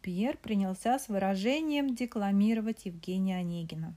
Пьер 0.02 0.37
принялся 0.37 0.98
с 0.98 1.09
выражением 1.09 1.94
декламировать 1.94 2.87
Евгения 2.87 3.38
Онегина. 3.38 3.94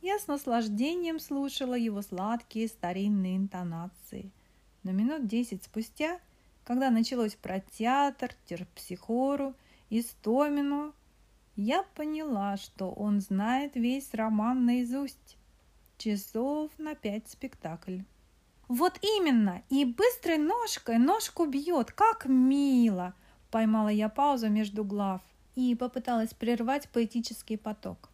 Я 0.00 0.18
с 0.18 0.26
наслаждением 0.26 1.20
слушала 1.20 1.74
его 1.74 2.02
сладкие 2.02 2.68
старинные 2.68 3.36
интонации. 3.36 4.32
Но 4.82 4.92
минут 4.92 5.26
десять 5.26 5.64
спустя– 5.64 6.18
когда 6.64 6.90
началось 6.90 7.34
про 7.34 7.60
театр, 7.60 8.30
терпсихору, 8.46 9.54
Истомину, 9.90 10.94
я 11.56 11.82
поняла, 11.94 12.56
что 12.56 12.90
он 12.90 13.20
знает 13.20 13.74
весь 13.74 14.14
роман 14.14 14.64
наизусть. 14.66 15.36
Часов 15.98 16.70
на 16.78 16.94
пять 16.94 17.28
спектакль. 17.28 18.00
Вот 18.68 18.98
именно, 19.02 19.62
и 19.68 19.84
быстрой 19.84 20.38
ножкой 20.38 20.98
ножку 20.98 21.46
бьет, 21.46 21.92
как 21.92 22.26
мило. 22.26 23.14
Поймала 23.50 23.88
я 23.88 24.08
паузу 24.08 24.48
между 24.48 24.84
глав 24.84 25.20
и 25.54 25.74
попыталась 25.74 26.32
прервать 26.32 26.88
поэтический 26.88 27.58
поток. 27.58 28.08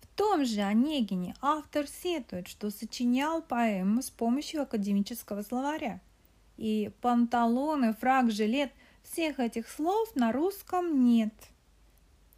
В 0.00 0.06
том 0.16 0.44
же 0.44 0.60
Онегине 0.60 1.34
автор 1.40 1.86
сетует, 1.86 2.48
что 2.48 2.70
сочинял 2.70 3.40
поэму 3.40 4.02
с 4.02 4.10
помощью 4.10 4.62
академического 4.62 5.42
словаря– 5.42 6.00
и 6.56 6.90
панталоны, 7.00 7.92
фраг, 7.94 8.30
жилет. 8.30 8.72
Всех 9.02 9.40
этих 9.40 9.68
слов 9.68 10.14
на 10.14 10.30
русском 10.32 11.04
нет. 11.04 11.34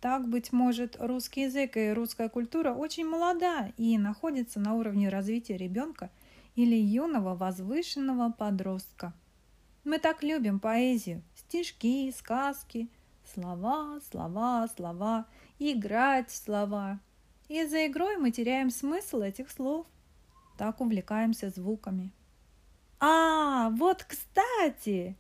Так, 0.05 0.29
быть 0.29 0.53
может, 0.53 0.99
русский 1.01 1.45
язык 1.45 1.79
и 1.79 1.91
русская 1.91 2.29
культура 2.29 2.75
очень 2.75 3.07
молода 3.09 3.73
и 3.79 3.97
находится 3.97 4.61
на 4.61 4.75
уровне 4.75 5.09
развития 5.09 5.57
ребенка 5.57 6.11
или 6.55 6.77
юного 6.77 7.35
возвышенного 7.35 8.31
подростка. 8.31 9.15
Мы 9.83 9.99
так 9.99 10.23
любим 10.23 10.61
поэзию, 10.61 11.23
стишки, 11.35 12.11
сказки, 12.11 12.91
слова, 13.33 13.99
слова, 14.11 14.69
слова, 14.77 15.25
играть 15.59 16.29
в 16.29 16.37
слова. 16.37 17.01
И 17.49 17.65
за 17.65 17.87
игрой 17.87 18.19
мы 18.19 18.31
теряем 18.31 18.69
смысл 18.69 19.23
этих 19.23 19.51
слов. 19.51 19.87
Так 20.59 20.83
увлекаемся 20.83 21.49
звуками. 21.49 22.13
А, 23.01 23.71
вот 23.71 24.05
кстати, 24.05 25.17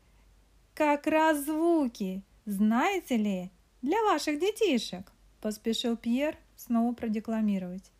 как 0.74 1.06
раз 1.06 1.42
звуки, 1.46 2.22
знаете 2.44 3.16
ли, 3.16 3.50
для 3.84 4.02
ваших 4.02 4.38
детишек, 4.38 5.12
поспешил 5.42 5.96
Пьер 5.96 6.38
снова 6.56 6.94
продекламировать. 6.94 7.92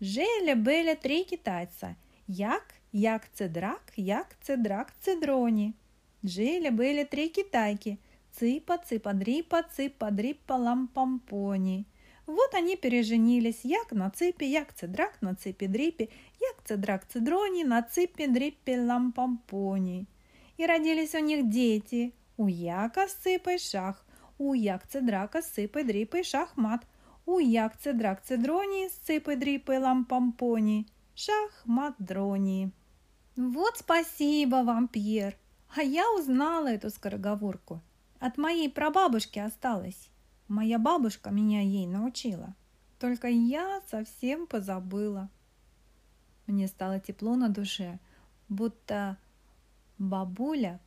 Жили-были 0.00 0.96
три 0.96 1.22
китайца. 1.22 1.94
Як, 2.26 2.74
як 2.92 3.32
цедрак, 3.32 3.92
як 3.96 4.36
цедрак 4.42 4.92
цедрони. 5.00 5.74
Жили-были 6.24 7.04
три 7.04 7.28
китайки. 7.28 7.98
Цыпа, 8.32 8.78
цыпа, 8.78 9.14
дрипа, 9.14 9.62
цыпа, 9.62 10.10
дрипа, 10.10 10.54
лампампони. 10.54 11.84
Вот 12.26 12.54
они 12.54 12.76
переженились, 12.76 13.64
як 13.64 13.92
на 13.92 14.10
ципе, 14.10 14.46
як 14.46 14.74
цедрак 14.74 15.18
на 15.20 15.34
ципе 15.34 15.68
дрипе, 15.68 16.08
як 16.40 16.56
цедрак 16.64 17.06
цедрони 17.06 17.64
на 17.64 17.82
ципе 17.82 18.26
дрипе 18.26 18.80
лампампони. 18.80 20.06
И 20.56 20.66
родились 20.66 21.14
у 21.14 21.20
них 21.20 21.48
дети, 21.48 22.12
у 22.36 22.48
яка 22.48 23.06
с 23.06 23.14
ципой 23.14 23.58
шах, 23.58 24.03
у 24.38 24.54
як 24.54 24.86
цедрака 24.88 25.42
с 25.42 25.46
ципой 25.46 25.84
дрипой 25.84 26.24
шахмат, 26.24 26.86
у 27.26 27.38
як 27.38 27.78
цедрак 27.80 28.22
цедрони 28.24 28.88
с 28.88 28.92
ципой 28.92 29.36
дрипой 29.36 29.78
лампампони, 29.78 30.86
шахмат 31.14 31.94
дрони. 31.98 32.70
Вот 33.36 33.78
спасибо 33.78 34.62
вам, 34.62 34.88
Пьер, 34.88 35.36
а 35.74 35.82
я 35.82 36.04
узнала 36.12 36.68
эту 36.68 36.90
скороговорку. 36.90 37.80
От 38.20 38.38
моей 38.38 38.70
прабабушки 38.70 39.38
осталось. 39.38 40.08
Моя 40.48 40.78
бабушка 40.78 41.30
меня 41.30 41.60
ей 41.62 41.86
научила. 41.86 42.54
Только 42.98 43.28
я 43.28 43.80
совсем 43.90 44.46
позабыла. 44.46 45.30
Мне 46.46 46.68
стало 46.68 47.00
тепло 47.00 47.34
на 47.34 47.48
душе, 47.48 47.98
будто 48.48 49.16
бабуля 49.98 50.80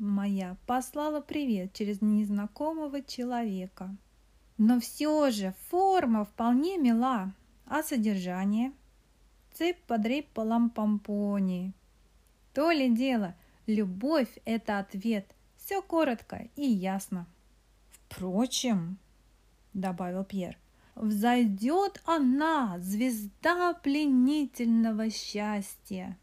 моя 0.00 0.56
послала 0.66 1.20
привет 1.20 1.72
через 1.74 2.00
незнакомого 2.00 3.02
человека. 3.02 3.94
Но 4.58 4.80
все 4.80 5.30
же 5.30 5.54
форма 5.68 6.24
вполне 6.24 6.78
мила, 6.78 7.32
а 7.66 7.82
содержание? 7.82 8.72
Цып 9.54 9.76
подреп 9.86 10.28
по 10.28 10.40
лампампони. 10.40 11.72
То 12.54 12.70
ли 12.70 12.90
дело, 12.90 13.34
любовь– 13.66 14.38
это 14.44 14.78
ответ. 14.78 15.26
Все 15.56 15.82
коротко 15.82 16.48
и 16.56 16.66
ясно. 16.66 17.26
Впрочем, 17.90 18.98
добавил 19.72 20.24
Пьер. 20.24 20.56
Взойдет 20.94 22.02
она, 22.04 22.78
звезда 22.80 23.74
пленительного 23.74 25.10
счастья. 25.10 26.18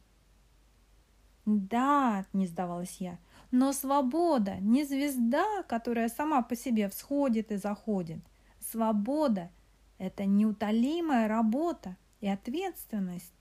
Да, 1.45 2.25
не 2.33 2.45
сдавалась 2.45 2.97
я, 2.99 3.17
но 3.51 3.73
свобода 3.73 4.55
не 4.59 4.83
звезда, 4.83 5.63
которая 5.63 6.09
сама 6.09 6.41
по 6.41 6.55
себе 6.55 6.89
всходит 6.89 7.51
и 7.51 7.57
заходит. 7.57 8.19
Свобода– 8.59 9.51
это 9.97 10.25
неутолимая 10.25 11.27
работа 11.27 11.95
и 12.19 12.27
ответственность, 12.27 13.33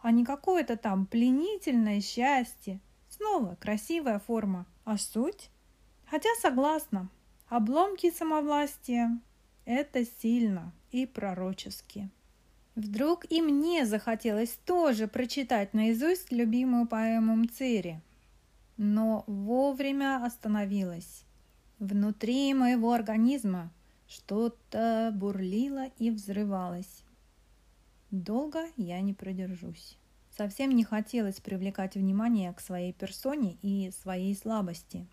а 0.00 0.10
не 0.10 0.24
какое-то 0.24 0.76
там 0.76 1.06
пленительное 1.06 2.00
счастье. 2.00 2.80
Снова 3.08 3.56
красивая 3.56 4.18
форма, 4.18 4.66
а 4.84 4.98
суть? 4.98 5.50
Хотя 6.06 6.28
согласна, 6.40 7.08
обломки 7.48 8.10
самовластия– 8.10 9.18
это 9.64 10.04
сильно 10.04 10.72
и 10.90 11.04
пророчески. 11.04 12.10
Вдруг 12.74 13.30
и 13.30 13.42
мне 13.42 13.84
захотелось 13.86 14.56
тоже 14.64 15.08
прочитать 15.08 15.74
наизусть 15.74 16.30
любимую 16.30 16.86
поэму 16.86 17.34
Мцири, 17.34 18.00
но 18.78 19.24
вовремя 19.26 20.24
остановилась. 20.24 21.24
Внутри 21.78 22.54
моего 22.54 22.92
организма 22.92 23.70
что-то 24.06 25.12
бурлило 25.14 25.86
и 25.98 26.10
взрывалось. 26.10 27.04
Долго 28.10 28.64
я 28.76 29.00
не 29.00 29.12
продержусь. 29.12 29.98
Совсем 30.30 30.70
не 30.70 30.84
хотелось 30.84 31.40
привлекать 31.40 31.96
внимание 31.96 32.52
к 32.52 32.60
своей 32.60 32.92
персоне 32.92 33.58
и 33.60 33.90
своей 33.90 34.34
слабости. 34.34 35.06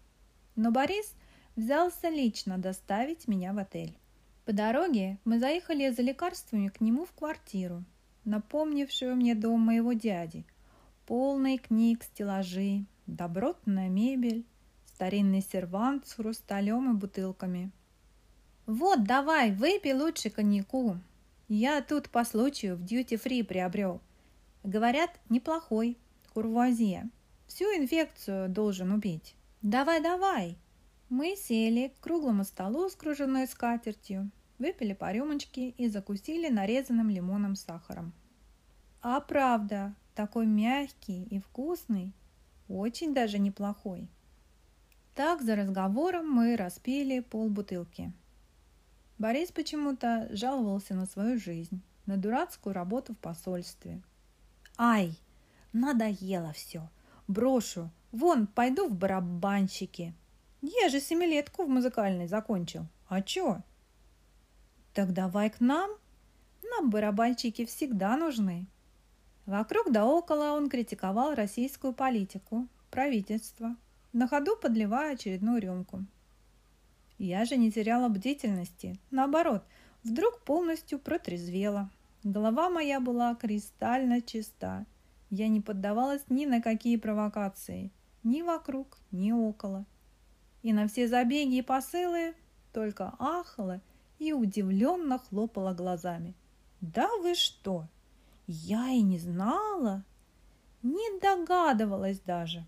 Но 0.56 0.71
Борис 0.71 1.13
взялся 1.56 2.10
лично 2.10 2.58
доставить 2.58 3.28
меня 3.28 3.51
в 3.51 3.58
отель. 3.58 3.97
По 4.45 4.54
дороге 4.54 5.17
мы 5.25 5.39
заехали 5.39 5.89
за 5.89 6.04
лекарствами 6.04 6.67
к 6.67 6.80
нему 6.80 7.06
в 7.06 7.13
квартиру, 7.13 7.84
напомнившую 8.25 9.15
мне 9.15 9.34
дом 9.34 9.60
моего 9.62 9.93
дяди. 9.93 10.45
Полный 11.08 11.58
книг, 11.58 12.04
стеллажи, 12.04 12.86
добротная 13.08 13.89
мебель, 13.89 14.46
старинный 14.86 15.41
сервант 15.41 16.08
с 16.08 16.13
хрусталем 16.13 16.91
и 16.91 17.00
бутылками. 17.00 17.72
«Вот, 18.65 19.04
давай, 19.04 19.52
выпей 19.52 19.94
лучше 19.94 20.30
коньяку. 20.30 20.98
Я 21.48 21.82
тут 21.82 22.10
по 22.10 22.24
случаю 22.26 22.76
в 22.76 22.84
дьюти-фри 22.84 23.44
приобрел. 23.44 24.02
Говорят, 24.63 25.12
неплохой, 25.30 25.98
курвуазье. 26.34 27.10
Всю 27.48 27.65
инфекцию 27.65 28.50
должен 28.50 28.91
убить. 28.91 29.36
Давай, 29.62 30.02
давай!» 30.02 30.58
Мы 31.10 31.36
сели 31.36 31.89
к 31.89 32.04
круглому 32.04 32.44
столу 32.44 32.89
с 32.89 32.96
кружевной 32.96 33.48
скатертью, 33.48 34.32
выпили 34.58 34.94
по 34.94 35.12
рюмочке 35.12 35.70
и 35.70 35.88
закусили 35.88 36.50
нарезанным 36.50 37.10
лимоном 37.10 37.56
с 37.56 37.62
сахаром. 37.62 38.12
А 39.02 39.20
правда, 39.20 39.94
такой 40.15 40.48
мягкий 40.48 41.24
и 41.26 41.39
вкусный, 41.39 42.12
очень 42.67 43.13
даже 43.13 43.39
неплохой. 43.39 44.08
Так 45.13 45.41
за 45.41 45.56
разговором 45.56 46.30
мы 46.30 46.56
распили 46.56 47.19
полбутылки. 47.19 48.12
Борис 49.17 49.51
почему-то 49.51 50.28
жаловался 50.32 50.93
на 50.93 51.06
свою 51.06 51.39
жизнь, 51.39 51.82
на 52.06 52.17
дурацкую 52.17 52.73
работу 52.73 53.13
в 53.13 53.17
посольстве. 53.17 54.01
«Ай, 54.78 55.17
надоело 55.71 56.51
все. 56.54 56.89
Брошу. 57.28 57.89
Вон, 58.12 58.47
пойду 58.47 58.89
в 58.89 58.95
барабанщики», 58.95 60.13
я 60.67 60.89
же 60.89 60.99
семилетку 60.99 61.65
в 61.65 61.69
музыкальной 61.69 62.28
закончил. 62.28 62.88
А 63.08 63.21
чё? 63.21 63.62
Так 64.93 65.13
давай 65.13 65.51
к 65.51 65.60
нам. 65.60 65.91
Нам 66.63 66.89
барабанщики 66.89 67.65
всегда 67.65 68.17
нужны. 68.17 68.65
Вокруг 69.45 69.91
да 69.91 70.05
около 70.05 70.53
он 70.53 70.69
критиковал 70.69 71.36
российскую 71.36 71.93
политику, 71.93 72.67
правительство, 72.89 73.75
на 74.13 74.27
ходу 74.27 74.55
подливая 74.55 75.13
очередную 75.13 75.62
рюмку. 75.62 76.03
Я 77.17 77.45
же 77.45 77.58
не 77.58 77.71
теряла 77.71 78.10
бдительности. 78.10 78.97
Наоборот, 79.12 79.63
вдруг 80.03 80.41
полностью 80.41 80.99
протрезвела. 80.99 81.89
Голова 82.23 82.69
моя 82.69 82.99
была 82.99 83.36
кристально 83.36 84.21
чиста. 84.21 84.86
Я 85.29 85.47
не 85.47 85.62
поддавалась 85.62 86.23
ни 86.29 86.45
на 86.45 86.62
какие 86.62 86.97
провокации, 86.97 87.91
ни 88.23 88.41
вокруг, 88.41 88.97
ни 89.12 89.31
около 89.31 89.86
и 90.65 90.73
на 90.73 90.88
все 90.88 91.08
забеги 91.08 91.58
и 91.58 91.62
посылы 91.62 92.34
только 92.73 93.13
ахала 93.19 93.81
и 94.17 94.34
удивленно 94.34 95.19
хлопала 95.19 95.73
глазами. 95.73 96.34
«Да 96.81 97.08
вы 97.21 97.36
что? 97.36 97.88
Я 98.47 98.89
и 98.89 99.01
не 99.01 99.17
знала, 99.19 100.03
не 100.84 101.19
догадывалась 101.19 102.19
даже». 102.19 102.65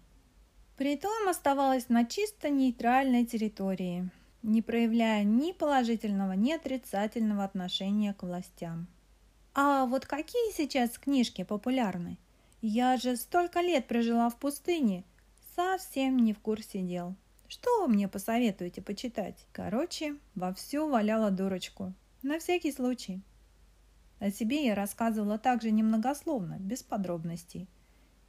Притом 0.78 1.28
оставалась 1.28 1.90
на 1.90 2.06
чисто 2.06 2.50
нейтральной 2.50 3.26
территории, 3.26 4.12
не 4.44 4.62
проявляя 4.62 5.24
ни 5.24 5.52
положительного, 5.52 6.34
ни 6.34 6.52
отрицательного 6.52 7.44
отношения 7.44 8.14
к 8.14 8.22
властям. 8.22 8.88
А 9.56 9.88
вот 9.88 10.06
какие 10.06 10.52
сейчас 10.54 11.00
книжки 11.00 11.44
популярны? 11.44 12.20
Я 12.62 12.98
же 12.98 13.16
столько 13.16 13.62
лет 13.62 13.88
прожила 13.88 14.30
в 14.30 14.36
пустыне, 14.38 15.04
совсем 15.56 16.18
не 16.18 16.34
в 16.34 16.40
курсе 16.40 16.82
дел. 16.82 17.16
Что 17.48 17.82
вы 17.82 17.88
мне 17.88 18.08
посоветуете 18.08 18.84
почитать? 18.84 19.48
Короче, 19.52 20.18
вовсю 20.36 20.88
валяла 20.88 21.32
дурочку. 21.32 21.94
На 22.22 22.38
всякий 22.38 22.72
случай. 22.72 23.22
О 24.20 24.32
себе 24.32 24.66
я 24.66 24.76
рассказывала 24.76 25.38
также 25.38 25.72
немногословно, 25.72 26.58
без 26.60 26.82
подробностей. 26.82 27.68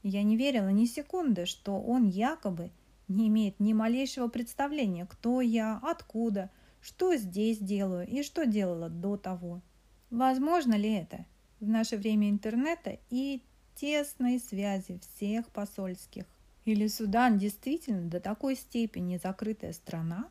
Я 0.03 0.23
не 0.23 0.37
верила 0.37 0.69
ни 0.69 0.85
секунды, 0.85 1.47
что 1.47 1.81
он 1.81 2.07
якобы 2.07 2.71
не 3.09 3.29
имеет 3.29 3.59
ни 3.59 3.73
малейшего 3.73 4.29
представления, 4.29 5.07
кто 5.07 5.41
я, 5.41 5.81
откуда, 5.83 6.51
что 6.81 7.17
здесь 7.17 7.59
делаю 7.59 8.07
и 8.07 8.23
что 8.23 8.47
делала 8.47 8.89
до 8.89 9.17
того. 9.17 9.63
Возможно 10.11 10.75
ли 10.75 10.93
это 10.93 11.25
в 11.61 11.69
наше 11.69 11.97
время 11.97 12.31
интернета 12.31 12.99
и 13.11 13.43
тесной 13.75 14.39
связи 14.39 15.01
всех 15.01 15.49
посольских? 15.49 16.25
Или 16.65 16.87
Судан 16.87 17.39
действительно 17.39 18.11
до 18.11 18.21
такой 18.21 18.55
степени 18.55 19.17
закрытая 19.17 19.73
страна? 19.73 20.29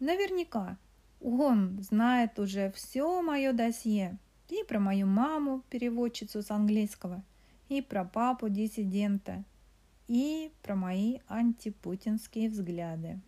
Наверняка 0.00 0.76
он 1.20 1.80
знает 1.82 2.38
уже 2.38 2.70
все 2.72 3.22
мое 3.22 3.52
досье 3.52 4.18
и 4.48 4.64
про 4.64 4.78
мою 4.78 5.06
маму, 5.06 5.62
переводчицу 5.70 6.42
с 6.42 6.50
английского, 6.50 7.22
и 7.68 7.82
про 7.82 8.04
папу 8.04 8.48
диссидента, 8.48 9.44
и 10.06 10.52
про 10.62 10.74
мои 10.74 11.18
антипутинские 11.28 12.48
взгляды. 12.48 13.20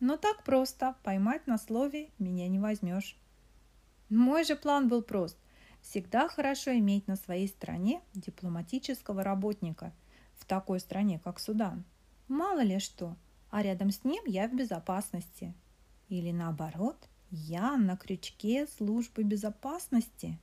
Но 0.00 0.16
так 0.16 0.44
просто 0.44 0.96
поймать 1.04 1.46
на 1.46 1.58
слове 1.58 2.10
меня 2.18 2.48
не 2.48 2.58
возьмешь. 2.58 3.16
Мой 4.10 4.44
же 4.44 4.56
план 4.56 4.88
был 4.88 5.02
прост. 5.02 5.38
Всегда 5.80 6.28
хорошо 6.28 6.72
иметь 6.78 7.08
на 7.08 7.16
своей 7.16 7.48
стороне 7.48 8.00
дипломатического 8.14 9.22
работника– 9.22 9.92
в 10.42 10.44
такой 10.44 10.80
стране, 10.80 11.20
как 11.22 11.38
Судан. 11.38 11.84
Мало 12.28 12.62
ли 12.62 12.80
что, 12.80 13.16
а 13.50 13.62
рядом 13.62 13.90
с 13.90 14.04
ним 14.04 14.24
я 14.26 14.48
в 14.48 14.54
безопасности. 14.54 15.54
Или 16.08 16.32
наоборот, 16.32 17.08
я 17.32 17.78
на 17.78 17.96
крючке 17.96 18.66
службы 18.76 19.22
безопасности. 19.22 20.38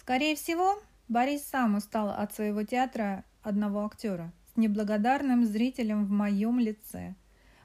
Скорее 0.00 0.34
всего, 0.36 0.78
Борис 1.06 1.44
сам 1.44 1.76
устал 1.76 2.08
от 2.08 2.34
своего 2.34 2.62
театра 2.62 3.24
одного 3.42 3.84
актера 3.84 4.32
с 4.52 4.56
неблагодарным 4.56 5.44
зрителем 5.44 6.06
в 6.06 6.10
моем 6.10 6.58
лице. 6.58 7.14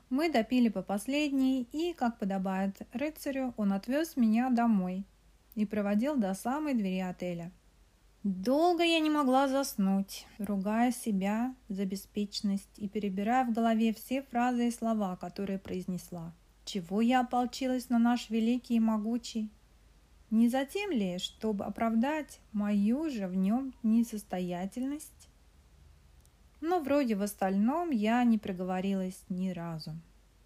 Мы 0.10 0.30
допили 0.30 0.68
по 0.68 0.82
последней, 0.82 1.70
и, 1.72 1.94
как 1.94 2.20
подобает 2.20 2.82
рыцарю, 2.92 3.54
он 3.56 3.72
отвез 3.72 4.18
меня 4.18 4.50
домой 4.50 5.06
и 5.56 5.66
проводил 5.66 6.18
до 6.18 6.34
самой 6.34 6.74
двери 6.74 7.00
отеля. 7.00 7.52
Долго 8.24 8.84
я 8.84 9.00
не 9.00 9.10
могла 9.10 9.48
заснуть, 9.48 10.26
ругая 10.38 10.92
себя 10.92 11.56
за 11.70 11.86
беспечность 11.86 12.78
и 12.78 12.90
перебирая 12.90 13.46
в 13.46 13.54
голове 13.54 13.94
все 13.94 14.24
фразы 14.24 14.68
и 14.68 14.72
слова, 14.72 15.16
которые 15.16 15.60
произнесла. 15.60 16.34
Чего 16.72 17.02
я 17.02 17.22
ополчилась 17.22 17.90
на 17.90 17.98
наш 17.98 18.30
великий 18.30 18.76
и 18.76 18.80
могучий? 18.80 19.50
Не 20.30 20.50
затем 20.50 20.92
ли, 20.92 21.18
чтобы 21.18 21.66
оправдать 21.66 22.42
мою 22.52 23.10
же 23.10 23.26
в 23.26 23.34
нем 23.36 23.74
несостоятельность? 23.82 25.30
Но 26.62 26.80
вроде 26.80 27.16
в 27.16 27.24
остальном 27.24 27.90
я 27.90 28.24
не 28.24 28.38
проговорилась 28.38 29.20
ни 29.30 29.50
разу. 29.50 29.94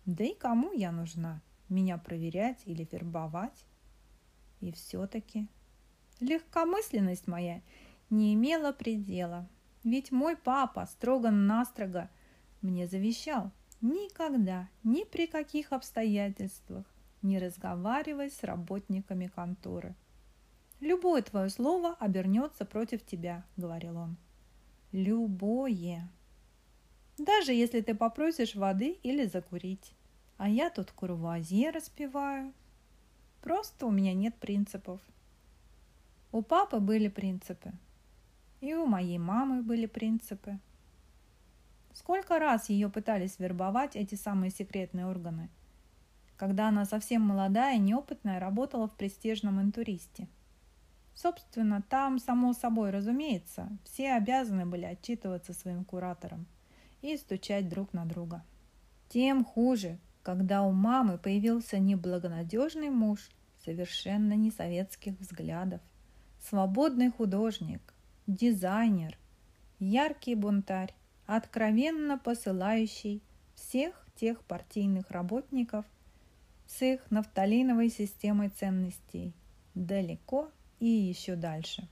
Да 0.05 0.23
и 0.23 0.33
кому 0.33 0.71
я 0.71 0.93
нужна? 0.93 1.41
Меня 1.67 1.97
проверять 1.97 2.61
или 2.63 2.87
вербовать? 2.89 3.65
И 4.61 4.71
все-таки 4.71 5.49
Легкомысленность 6.21 7.27
моя 7.27 7.61
не 8.09 8.33
имела 8.33 8.71
предела, 8.71 9.45
ведь 9.83 10.13
мой 10.13 10.37
папа 10.37 10.85
строго-настрого 10.85 12.09
мне 12.61 12.87
завещал 12.87 13.51
никогда, 13.83 14.69
ни 14.83 15.03
при 15.03 15.27
каких 15.27 15.71
обстоятельствах 15.71 16.85
не 17.21 17.37
разговаривай 17.37 18.31
с 18.31 18.43
работниками 18.43 19.27
конторы. 19.27 19.95
Любое 20.79 21.21
твое 21.21 21.49
слово 21.49 21.93
обернется 21.99 22.65
против 22.65 23.05
тебя, 23.05 23.45
говорил 23.55 23.97
он. 23.97 24.17
Любое. 24.91 26.09
Даже 27.17 27.53
если 27.53 27.81
ты 27.81 27.95
попросишь 27.95 28.55
воды 28.55 28.97
или 29.03 29.25
закурить. 29.25 29.93
А 30.37 30.49
я 30.49 30.69
тут 30.69 30.91
курвуазье 30.91 31.69
распеваю. 31.69 32.53
Просто 33.41 33.85
у 33.85 33.91
меня 33.91 34.13
нет 34.13 34.35
принципов. 34.35 34.99
У 36.31 36.41
папы 36.41 36.79
были 36.79 37.07
принципы. 37.07 37.71
И 38.59 38.73
у 38.73 38.85
моей 38.85 39.19
мамы 39.19 39.61
были 39.61 39.85
принципы. 39.85 40.59
Сколько 41.93 42.39
раз 42.39 42.69
ее 42.69 42.89
пытались 42.89 43.37
вербовать 43.39 43.95
эти 43.95 44.15
самые 44.15 44.49
секретные 44.49 45.05
органы, 45.05 45.49
когда 46.37 46.69
она 46.69 46.85
совсем 46.85 47.21
молодая 47.21 47.75
и 47.75 47.79
неопытная 47.79 48.39
работала 48.39 48.87
в 48.87 48.95
престижном 48.95 49.61
интуристе. 49.61 50.27
Собственно, 51.13 51.83
там, 51.83 52.17
само 52.17 52.53
собой 52.53 52.89
разумеется, 52.89 53.69
все 53.83 54.13
обязаны 54.13 54.65
были 54.65 54.85
отчитываться 54.85 55.53
своим 55.53 55.85
кураторам 55.85 56.47
и 57.03 57.15
стучать 57.17 57.69
друг 57.69 57.93
на 57.93 58.05
друга. 58.05 58.43
Тем 59.09 59.45
хуже, 59.45 59.99
когда 60.23 60.63
у 60.63 60.71
мамы 60.71 61.19
появился 61.19 61.77
неблагонадежный 61.77 62.89
муж, 62.89 63.29
совершенно 63.63 64.33
не 64.33 64.49
советских 64.49 65.19
взглядов, 65.19 65.81
свободный 66.39 67.11
художник, 67.11 67.93
дизайнер, 68.25 69.17
яркий 69.79 70.33
бунтарь, 70.33 70.95
откровенно 71.25 72.17
посылающий 72.17 73.21
всех 73.55 74.05
тех 74.15 74.41
партийных 74.43 75.09
работников 75.11 75.85
с 76.67 76.81
их 76.81 76.99
нафталиновой 77.09 77.89
системой 77.89 78.49
ценностей 78.49 79.33
далеко 79.73 80.49
и 80.79 80.85
еще 80.85 81.35
дальше. 81.35 81.87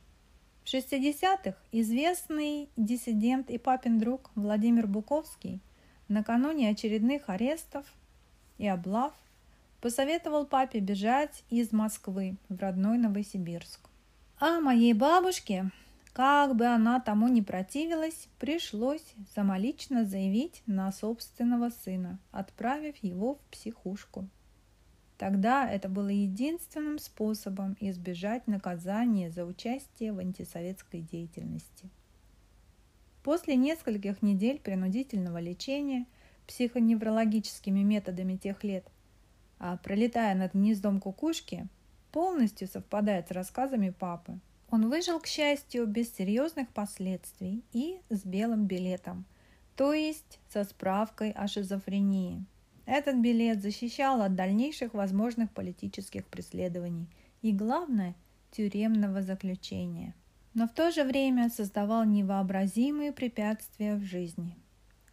В 0.64 0.74
60-х 0.74 1.56
известный 1.72 2.70
диссидент 2.78 3.50
и 3.50 3.58
папин 3.58 4.00
друг 4.00 4.30
Владимир 4.36 4.86
Буковский 4.88 5.60
накануне 6.08 6.70
очередных 6.70 7.30
арестов 7.30 7.86
и 8.58 8.68
облав 8.68 9.14
посоветовал 9.82 10.46
папе 10.46 10.80
бежать 10.80 11.44
из 11.50 11.72
Москвы 11.72 12.36
в 12.48 12.60
родной 12.60 13.00
Новосибирск. 13.00 13.90
А 14.40 14.60
моей 14.60 14.94
бабушке 14.94 15.72
как 16.14 16.58
бы 16.58 16.66
она 16.66 17.00
тому 17.00 17.30
не 17.30 17.42
противилась, 17.42 18.28
пришлось 18.38 19.14
самолично 19.34 20.04
заявить 20.04 20.62
на 20.66 20.92
собственного 20.92 21.70
сына, 21.70 22.20
отправив 22.32 22.98
его 22.98 23.36
в 23.36 23.40
психушку. 23.52 24.28
Тогда 25.18 25.70
это 25.70 25.88
было 25.88 26.10
единственным 26.10 27.00
способом 27.00 27.78
избежать 27.80 28.48
наказания 28.48 29.30
за 29.30 29.46
участие 29.46 30.12
в 30.12 30.20
антисоветской 30.20 31.02
деятельности. 31.02 31.90
После 33.24 33.56
нескольких 33.56 34.22
недель 34.22 34.60
принудительного 34.60 35.38
лечения 35.38 36.08
психоневрологическими 36.48 37.82
методами 37.84 38.36
тех 38.36 38.64
лет, 38.64 38.86
а 39.60 39.78
пролетая 39.78 40.36
над 40.36 40.54
гнездом 40.54 41.00
кукушки, 41.00 41.68
полностью 42.12 42.68
совпадает 42.68 43.30
с 43.30 43.32
рассказами 43.32 43.92
папы– 43.92 44.40
он 44.72 44.90
выжил, 44.90 45.20
к 45.20 45.28
счастью, 45.28 45.86
без 45.86 46.16
серьезных 46.16 46.70
последствий 46.70 47.62
и 47.74 48.00
с 48.10 48.24
белым 48.24 48.66
билетом, 48.66 49.26
то 49.76 49.94
есть 49.94 50.40
со 50.48 50.64
справкой 50.64 51.32
о 51.32 51.48
шизофрении. 51.48 52.46
Этот 52.86 53.18
билет 53.18 53.62
защищал 53.62 54.22
от 54.22 54.34
дальнейших 54.36 54.94
возможных 54.94 55.52
политических 55.52 56.26
преследований 56.26 57.08
и, 57.42 57.52
главное, 57.52 58.16
тюремного 58.52 59.22
заключения. 59.22 60.16
Но 60.54 60.68
в 60.68 60.72
то 60.72 60.92
же 60.92 61.04
время 61.04 61.50
создавал 61.50 62.06
невообразимые 62.06 63.12
препятствия 63.12 63.96
в 63.96 64.04
жизни. 64.04 64.58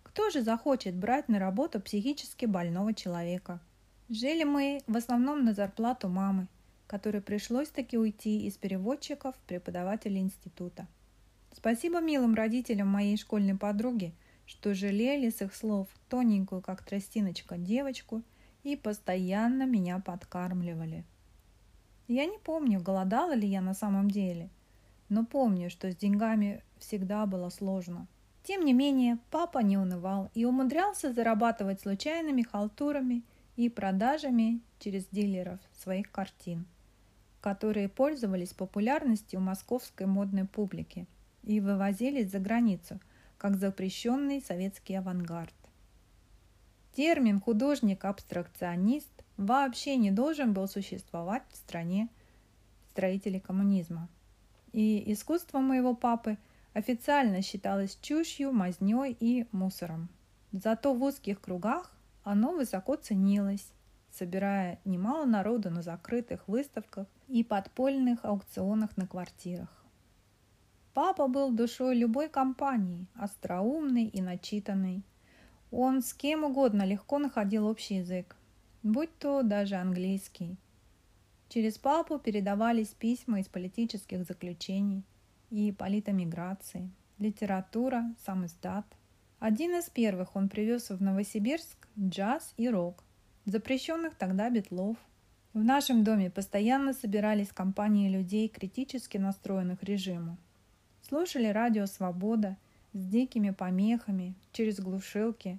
Кто 0.04 0.30
же 0.30 0.42
захочет 0.42 0.94
брать 0.94 1.28
на 1.28 1.40
работу 1.40 1.80
психически 1.80 2.46
больного 2.46 2.94
человека? 2.94 3.60
Жили 4.08 4.44
мы 4.44 4.82
в 4.86 4.96
основном 4.96 5.44
на 5.44 5.52
зарплату 5.52 6.08
мамы– 6.08 6.46
которой 6.88 7.20
пришлось 7.20 7.68
таки 7.68 7.98
уйти 7.98 8.46
из 8.46 8.56
переводчиков 8.56 9.36
преподавателей 9.46 10.20
института. 10.20 10.88
Спасибо 11.52 12.00
милым 12.00 12.34
родителям 12.34 12.88
моей 12.88 13.16
школьной 13.18 13.56
подруги, 13.56 14.14
что 14.46 14.74
жалели 14.74 15.28
с 15.28 15.42
их 15.42 15.54
слов 15.54 15.86
тоненькую, 16.08 16.62
как 16.62 16.82
тростиночка, 16.82 17.58
девочку 17.58 18.22
и 18.64 18.74
постоянно 18.74 19.66
меня 19.66 19.98
подкармливали. 19.98 21.04
Я 22.08 22.24
не 22.24 22.38
помню, 22.38 22.80
голодала 22.80 23.34
ли 23.34 23.46
я 23.46 23.60
на 23.60 23.74
самом 23.74 24.10
деле, 24.10 24.48
но 25.10 25.26
помню, 25.26 25.68
что 25.68 25.92
с 25.92 25.96
деньгами 25.96 26.62
всегда 26.78 27.26
было 27.26 27.50
сложно. 27.50 28.06
Тем 28.44 28.64
не 28.64 28.72
менее, 28.72 29.18
папа 29.30 29.58
не 29.58 29.76
унывал 29.76 30.30
и 30.32 30.46
умудрялся 30.46 31.12
зарабатывать 31.12 31.82
случайными 31.82 32.40
халтурами 32.40 33.22
и 33.56 33.68
продажами 33.68 34.62
через 34.78 35.04
дилеров 35.08 35.60
своих 35.74 36.10
картин 36.10 36.64
которые 37.40 37.88
пользовались 37.88 38.52
популярностью 38.52 39.40
московской 39.40 40.06
модной 40.06 40.44
публики 40.44 41.06
и 41.42 41.60
вывозились 41.60 42.30
за 42.30 42.38
границу, 42.38 43.00
как 43.36 43.56
запрещенный 43.56 44.42
советский 44.42 44.94
авангард. 44.94 45.54
Термин 46.92 47.40
«художник-абстракционист» 47.40 49.12
вообще 49.36 49.96
не 49.96 50.10
должен 50.10 50.52
был 50.52 50.66
существовать 50.66 51.44
в 51.50 51.56
стране 51.56 52.08
строителей 52.90 53.38
коммунизма. 53.38 54.08
И 54.72 55.12
искусство 55.12 55.60
моего 55.60 55.94
папы 55.94 56.36
официально 56.74 57.42
считалось 57.42 57.96
чушью, 58.02 58.52
мазнёй 58.52 59.16
и 59.18 59.46
мусором. 59.52 60.08
Зато 60.50 60.92
в 60.92 61.02
узких 61.02 61.40
кругах 61.40 61.92
оно 62.24 62.52
высоко 62.52 62.96
ценилось 62.96 63.72
собирая 64.18 64.80
немало 64.84 65.24
народу 65.24 65.70
на 65.70 65.82
закрытых 65.82 66.48
выставках 66.48 67.06
и 67.28 67.44
подпольных 67.44 68.24
аукционах 68.24 68.96
на 68.96 69.06
квартирах. 69.06 69.84
Папа 70.94 71.28
был 71.28 71.52
душой 71.52 71.96
любой 71.96 72.28
компании, 72.28 73.06
остроумный 73.14 74.06
и 74.06 74.20
начитанный. 74.20 75.04
Он 75.70 76.02
с 76.02 76.12
кем 76.12 76.44
угодно 76.44 76.84
легко 76.84 77.18
находил 77.18 77.66
общий 77.66 77.96
язык, 77.96 78.34
будь 78.82 79.16
то 79.18 79.42
даже 79.42 79.76
английский. 79.76 80.56
Через 81.48 81.78
папу 81.78 82.18
передавались 82.18 82.88
письма 82.88 83.40
из 83.40 83.48
политических 83.48 84.24
заключений 84.24 85.04
и 85.50 85.72
политэмиграции, 85.72 86.90
литература, 87.18 88.14
сам 88.24 88.46
издат. 88.46 88.84
Один 89.38 89.76
из 89.76 89.88
первых 89.88 90.34
он 90.34 90.48
привез 90.48 90.90
в 90.90 91.00
Новосибирск 91.00 91.88
джаз 91.96 92.54
и 92.56 92.68
рок, 92.68 93.04
запрещенных 93.48 94.14
тогда 94.14 94.50
битлов. 94.50 94.96
В 95.54 95.64
нашем 95.64 96.04
доме 96.04 96.30
постоянно 96.30 96.92
собирались 96.92 97.48
компании 97.48 98.10
людей, 98.10 98.48
критически 98.48 99.16
настроенных 99.16 99.82
режиму. 99.82 100.36
Слушали 101.08 101.46
радио 101.46 101.86
«Свобода» 101.86 102.56
с 102.92 103.02
дикими 103.02 103.50
помехами, 103.50 104.34
через 104.52 104.78
глушилки, 104.80 105.58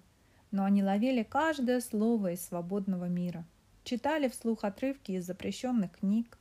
но 0.52 0.66
они 0.66 0.84
ловили 0.84 1.24
каждое 1.24 1.80
слово 1.80 2.34
из 2.34 2.46
свободного 2.46 3.06
мира, 3.06 3.44
читали 3.84 4.28
вслух 4.28 4.64
отрывки 4.64 5.14
из 5.14 5.26
запрещенных 5.26 5.92
книг, 5.92 6.38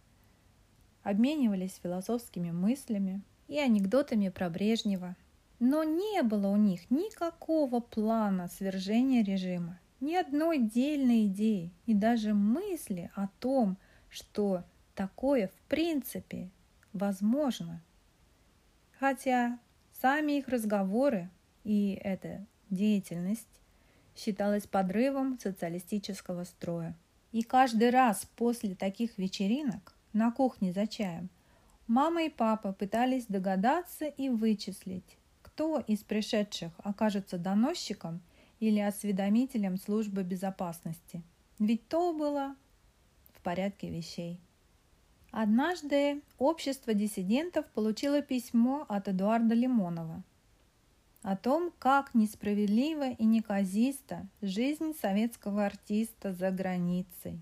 обменивались 1.03 1.80
философскими 1.82 2.51
мыслями 2.51 3.22
и 3.49 3.59
анекдотами 3.59 4.28
про 4.28 4.51
Брежнева. 4.51 5.16
Но 5.61 5.82
не 5.82 6.22
было 6.22 6.49
у 6.49 6.57
них 6.57 6.90
никакого 6.90 7.80
плана 7.80 8.49
свержения 8.49 9.24
режима 9.24 9.78
ни 10.01 10.14
одной 10.14 10.59
дельной 10.59 11.26
идеи 11.26 11.72
и 11.86 11.94
даже 11.94 12.34
мысли 12.34 13.11
о 13.14 13.28
том, 13.40 13.76
что 14.09 14.64
такое 14.94 15.49
в 15.49 15.68
принципе 15.68 16.51
возможно. 16.92 17.82
Хотя 18.99 19.59
сами 20.01 20.38
их 20.38 20.49
разговоры 20.49 21.30
и 21.64 22.01
эта 22.03 22.46
деятельность 22.70 23.46
считалась 24.16 24.66
подрывом 24.66 25.38
социалистического 25.38 26.44
строя. 26.44 26.96
И 27.30 27.42
каждый 27.42 27.90
раз 27.90 28.26
после 28.36 28.74
таких 28.74 29.18
вечеринок 29.18 29.94
на 30.12 30.32
кухне 30.32 30.72
за 30.72 30.86
чаем 30.86 31.28
мама 31.86 32.24
и 32.24 32.28
папа 32.28 32.72
пытались 32.72 33.26
догадаться 33.26 34.07
и 34.07 34.28
вычислить, 34.28 35.18
кто 35.42 35.80
из 35.80 36.01
пришедших 36.01 36.72
окажется 36.78 37.38
доносчиком 37.38 38.20
или 38.61 38.81
осведомителем 38.81 39.77
службы 39.77 40.23
безопасности. 40.23 41.23
Ведь 41.59 41.89
то 41.89 42.13
было 42.13 42.57
в 43.35 43.41
порядке 43.41 43.91
вещей. 43.91 44.41
Однажды 45.31 46.23
общество 46.39 46.95
диссидентов 46.95 47.67
получило 47.67 48.23
письмо 48.23 48.87
от 48.89 49.09
Эдуарда 49.09 49.55
Лимонова 49.55 50.23
о 51.23 51.37
том, 51.37 51.73
как 51.79 52.15
несправедлива 52.15 53.11
и 53.11 53.25
неказиста 53.25 54.27
жизнь 54.41 54.95
советского 55.01 55.67
артиста 55.67 56.33
за 56.33 56.51
границей. 56.51 57.41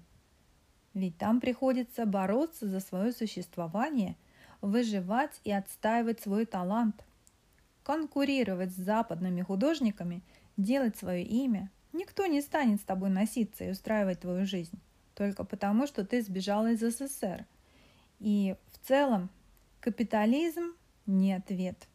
Ведь 0.95 1.19
там 1.19 1.41
приходится 1.41 2.07
бороться 2.07 2.67
за 2.67 2.81
свое 2.81 3.13
существование, 3.13 4.17
выживать 4.63 5.41
и 5.45 5.53
отстаивать 5.53 6.21
свой 6.21 6.47
талант. 6.47 7.05
Конкурировать 7.83 8.73
с 8.73 8.77
западными 8.77 9.43
художниками, 9.43 10.23
делать 10.57 10.97
свое 10.97 11.25
имя. 11.25 11.71
Никто 11.93 12.27
не 12.27 12.41
станет 12.41 12.81
с 12.81 12.85
тобой 12.85 13.11
носиться 13.11 13.65
и 13.65 13.71
устраивать 13.71 14.21
твою 14.21 14.47
жизнь, 14.47 14.79
только 15.15 15.45
потому, 15.45 15.87
что 15.87 16.05
ты 16.05 16.23
сбежала 16.23 16.73
из 16.73 16.81
СССР. 16.81 17.47
И 18.19 18.57
в 18.73 18.87
целом 18.87 19.31
капитализм 19.81 20.75
не 21.07 21.33
ответ. 21.33 21.89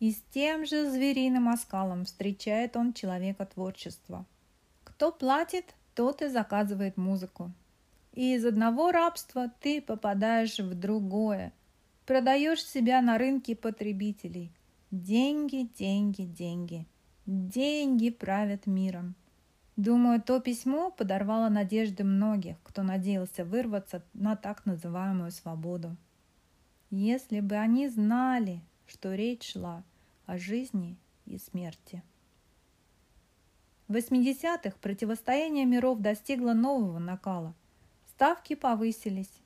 И 0.00 0.12
с 0.12 0.22
тем 0.30 0.66
же 0.66 0.90
звериным 0.90 1.48
оскалом 1.48 2.04
встречает 2.04 2.76
он 2.76 2.92
человека 2.92 3.46
творчества. 3.46 4.26
Кто 4.82 5.12
платит, 5.12 5.74
тот 5.94 6.22
и 6.22 6.28
заказывает 6.28 6.96
музыку. 6.96 7.52
И 8.12 8.34
из 8.34 8.44
одного 8.44 8.92
рабства 8.92 9.50
ты 9.60 9.80
попадаешь 9.80 10.58
в 10.58 10.74
другое. 10.78 11.52
Продаешь 12.06 12.64
себя 12.64 13.00
на 13.00 13.18
рынке 13.18 13.56
потребителей. 13.56 14.52
Деньги, 14.90 15.68
деньги, 15.76 16.22
деньги. 16.22 16.86
Деньги 17.26 18.10
правят 18.10 18.66
миром. 18.66 19.14
Думаю, 19.76 20.22
то 20.22 20.40
письмо 20.40 20.90
подорвало 20.90 21.48
надежды 21.48 22.04
многих, 22.04 22.56
кто 22.62 22.82
надеялся 22.82 23.44
вырваться 23.44 24.04
на 24.12 24.36
так 24.36 24.66
называемую 24.66 25.30
свободу. 25.30 25.96
Если 26.90 27.40
бы 27.40 27.56
они 27.56 27.88
знали, 27.88 28.60
что 28.86 29.14
речь 29.14 29.52
шла 29.52 29.82
о 30.26 30.38
жизни 30.38 30.96
и 31.26 31.38
смерти. 31.38 32.02
В 33.88 33.94
80-х 33.96 34.76
противостояние 34.80 35.64
миров 35.64 36.00
достигло 36.00 36.52
нового 36.52 36.98
накала– 36.98 37.54
Ставки 38.14 38.54
повысились. 38.54 39.42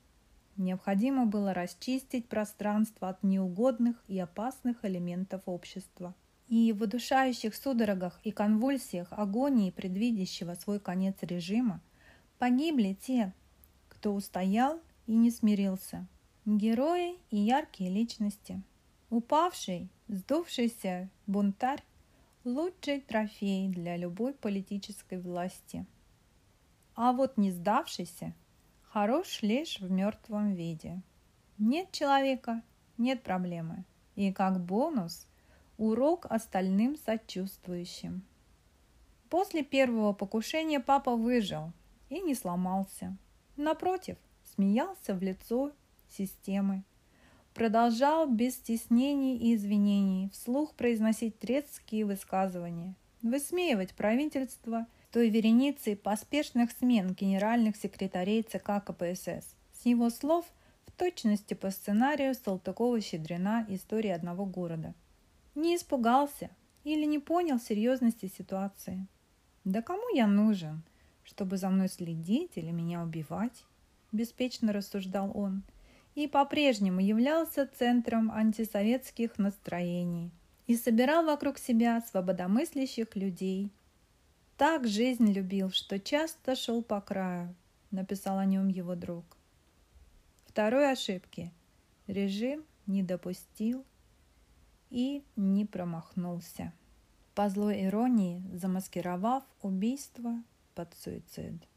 Необходимо 0.55 1.25
было 1.25 1.55
расчистить 1.55 2.29
пространство 2.29 3.09
от 3.09 3.23
неугодных 3.23 3.95
и 4.07 4.19
опасных 4.19 4.85
элементов 4.85 5.41
общества. 5.47 6.13
И 6.49 6.73
в 6.73 6.81
удушающих 6.81 7.53
судорогах 7.53 8.19
и 8.23 8.31
конвульсиях 8.31 9.07
агонии 9.11 9.69
предвидящего 9.69 10.55
свой 10.55 10.79
конец 10.79 11.15
режима 11.21 11.79
погибли 12.39 12.97
те, 12.99 13.33
кто 13.87 14.15
устоял 14.15 14.81
и 15.05 15.15
не 15.15 15.29
смирился. 15.29 16.07
Герои 16.45 17.19
и 17.29 17.37
яркие 17.37 17.91
личности. 17.91 18.63
Упавший, 19.11 19.89
сдувшийся 20.07 21.09
бунтарь– 21.27 21.83
лучший 22.43 23.01
трофей 23.01 23.69
для 23.69 23.95
любой 23.95 24.33
политической 24.33 25.19
власти. 25.19 25.85
А 26.95 27.13
вот 27.13 27.37
не 27.37 27.51
сдавшийся– 27.51 28.33
хорош 28.81 29.43
лишь 29.43 29.79
в 29.79 29.91
мертвом 29.91 30.55
виде. 30.55 31.03
Нет 31.59 31.91
человека, 31.91 32.63
нет 32.97 33.21
проблемы. 33.21 33.85
И 34.15 34.33
как 34.33 34.59
бонус– 34.59 35.27
урок 35.79 36.25
остальным 36.29 36.95
сочувствующим. 36.97 38.23
После 39.29 39.63
первого 39.63 40.13
покушения 40.13 40.79
папа 40.79 41.15
выжил 41.15 41.71
и 42.09 42.19
не 42.19 42.35
сломался. 42.35 43.17
Напротив, 43.55 44.17
смеялся 44.43 45.15
в 45.15 45.21
лицо 45.23 45.71
системы. 46.09 46.83
Продолжал 47.53 48.27
без 48.27 48.55
стеснений 48.55 49.37
и 49.37 49.55
извинений 49.55 50.29
вслух 50.29 50.75
произносить 50.75 51.39
трецкие 51.39 52.05
высказывания, 52.05 52.95
высмеивать 53.21 53.95
правительство– 53.95 54.85
той 55.11 55.29
вереницей 55.29 55.95
поспешных 55.95 56.71
смен 56.71 57.13
генеральных 57.13 57.75
секретарей 57.77 58.43
ЦК 58.43 58.83
КПСС. 58.85 59.55
С 59.73 59.85
его 59.85 60.09
слов 60.09 60.45
в 60.85 60.91
точности 60.91 61.55
по 61.55 61.71
сценарию 61.71 62.35
Салтыкова-Щедрина 62.35 63.65
«История 63.69 64.13
одного 64.13 64.45
города». 64.45 64.93
Не 65.59 65.75
испугался 65.75 66.51
или 66.85 67.03
не 67.03 67.19
понял 67.19 67.59
серьезности 67.59 68.27
ситуации. 68.27 69.05
Да 69.65 69.81
кому 69.81 70.07
я 70.15 70.25
нужен, 70.25 70.83
чтобы 71.25 71.57
за 71.57 71.69
мной 71.69 71.89
следить 71.89 72.53
или 72.55 72.71
меня 72.71 73.03
убивать? 73.03 73.65
Беспечно 74.13 74.71
рассуждал 74.71 75.37
он 75.37 75.63
и 76.15 76.29
по-прежнему 76.29 77.01
являлся 77.01 77.67
центром 77.77 78.31
антисоветских 78.31 79.37
настроений 79.37 80.31
и 80.65 80.77
собирал 80.77 81.25
вокруг 81.25 81.57
себя 81.57 81.99
свободомыслящих 82.09 83.17
людей, 83.17 83.69
так 84.55 84.87
жизнь 84.87 85.29
любил, 85.29 85.71
что 85.71 85.99
часто 85.99 86.55
шел 86.55 86.81
по 86.81 87.01
краю, 87.01 87.53
написал 87.91 88.37
о 88.37 88.45
нем 88.45 88.69
его 88.69 88.95
друг. 88.95 89.25
Второй 90.45 90.89
ошибки 90.89 91.51
режим 92.07 92.63
не 92.87 93.03
допустил 93.03 93.83
и 94.89 95.23
не 95.35 95.65
промахнулся. 95.65 96.73
По 97.35 97.49
злой 97.49 97.85
иронии 97.85 98.43
замаскировав 98.53 99.43
убийство 99.61 100.43
под 100.75 100.93
суицид. 100.93 101.67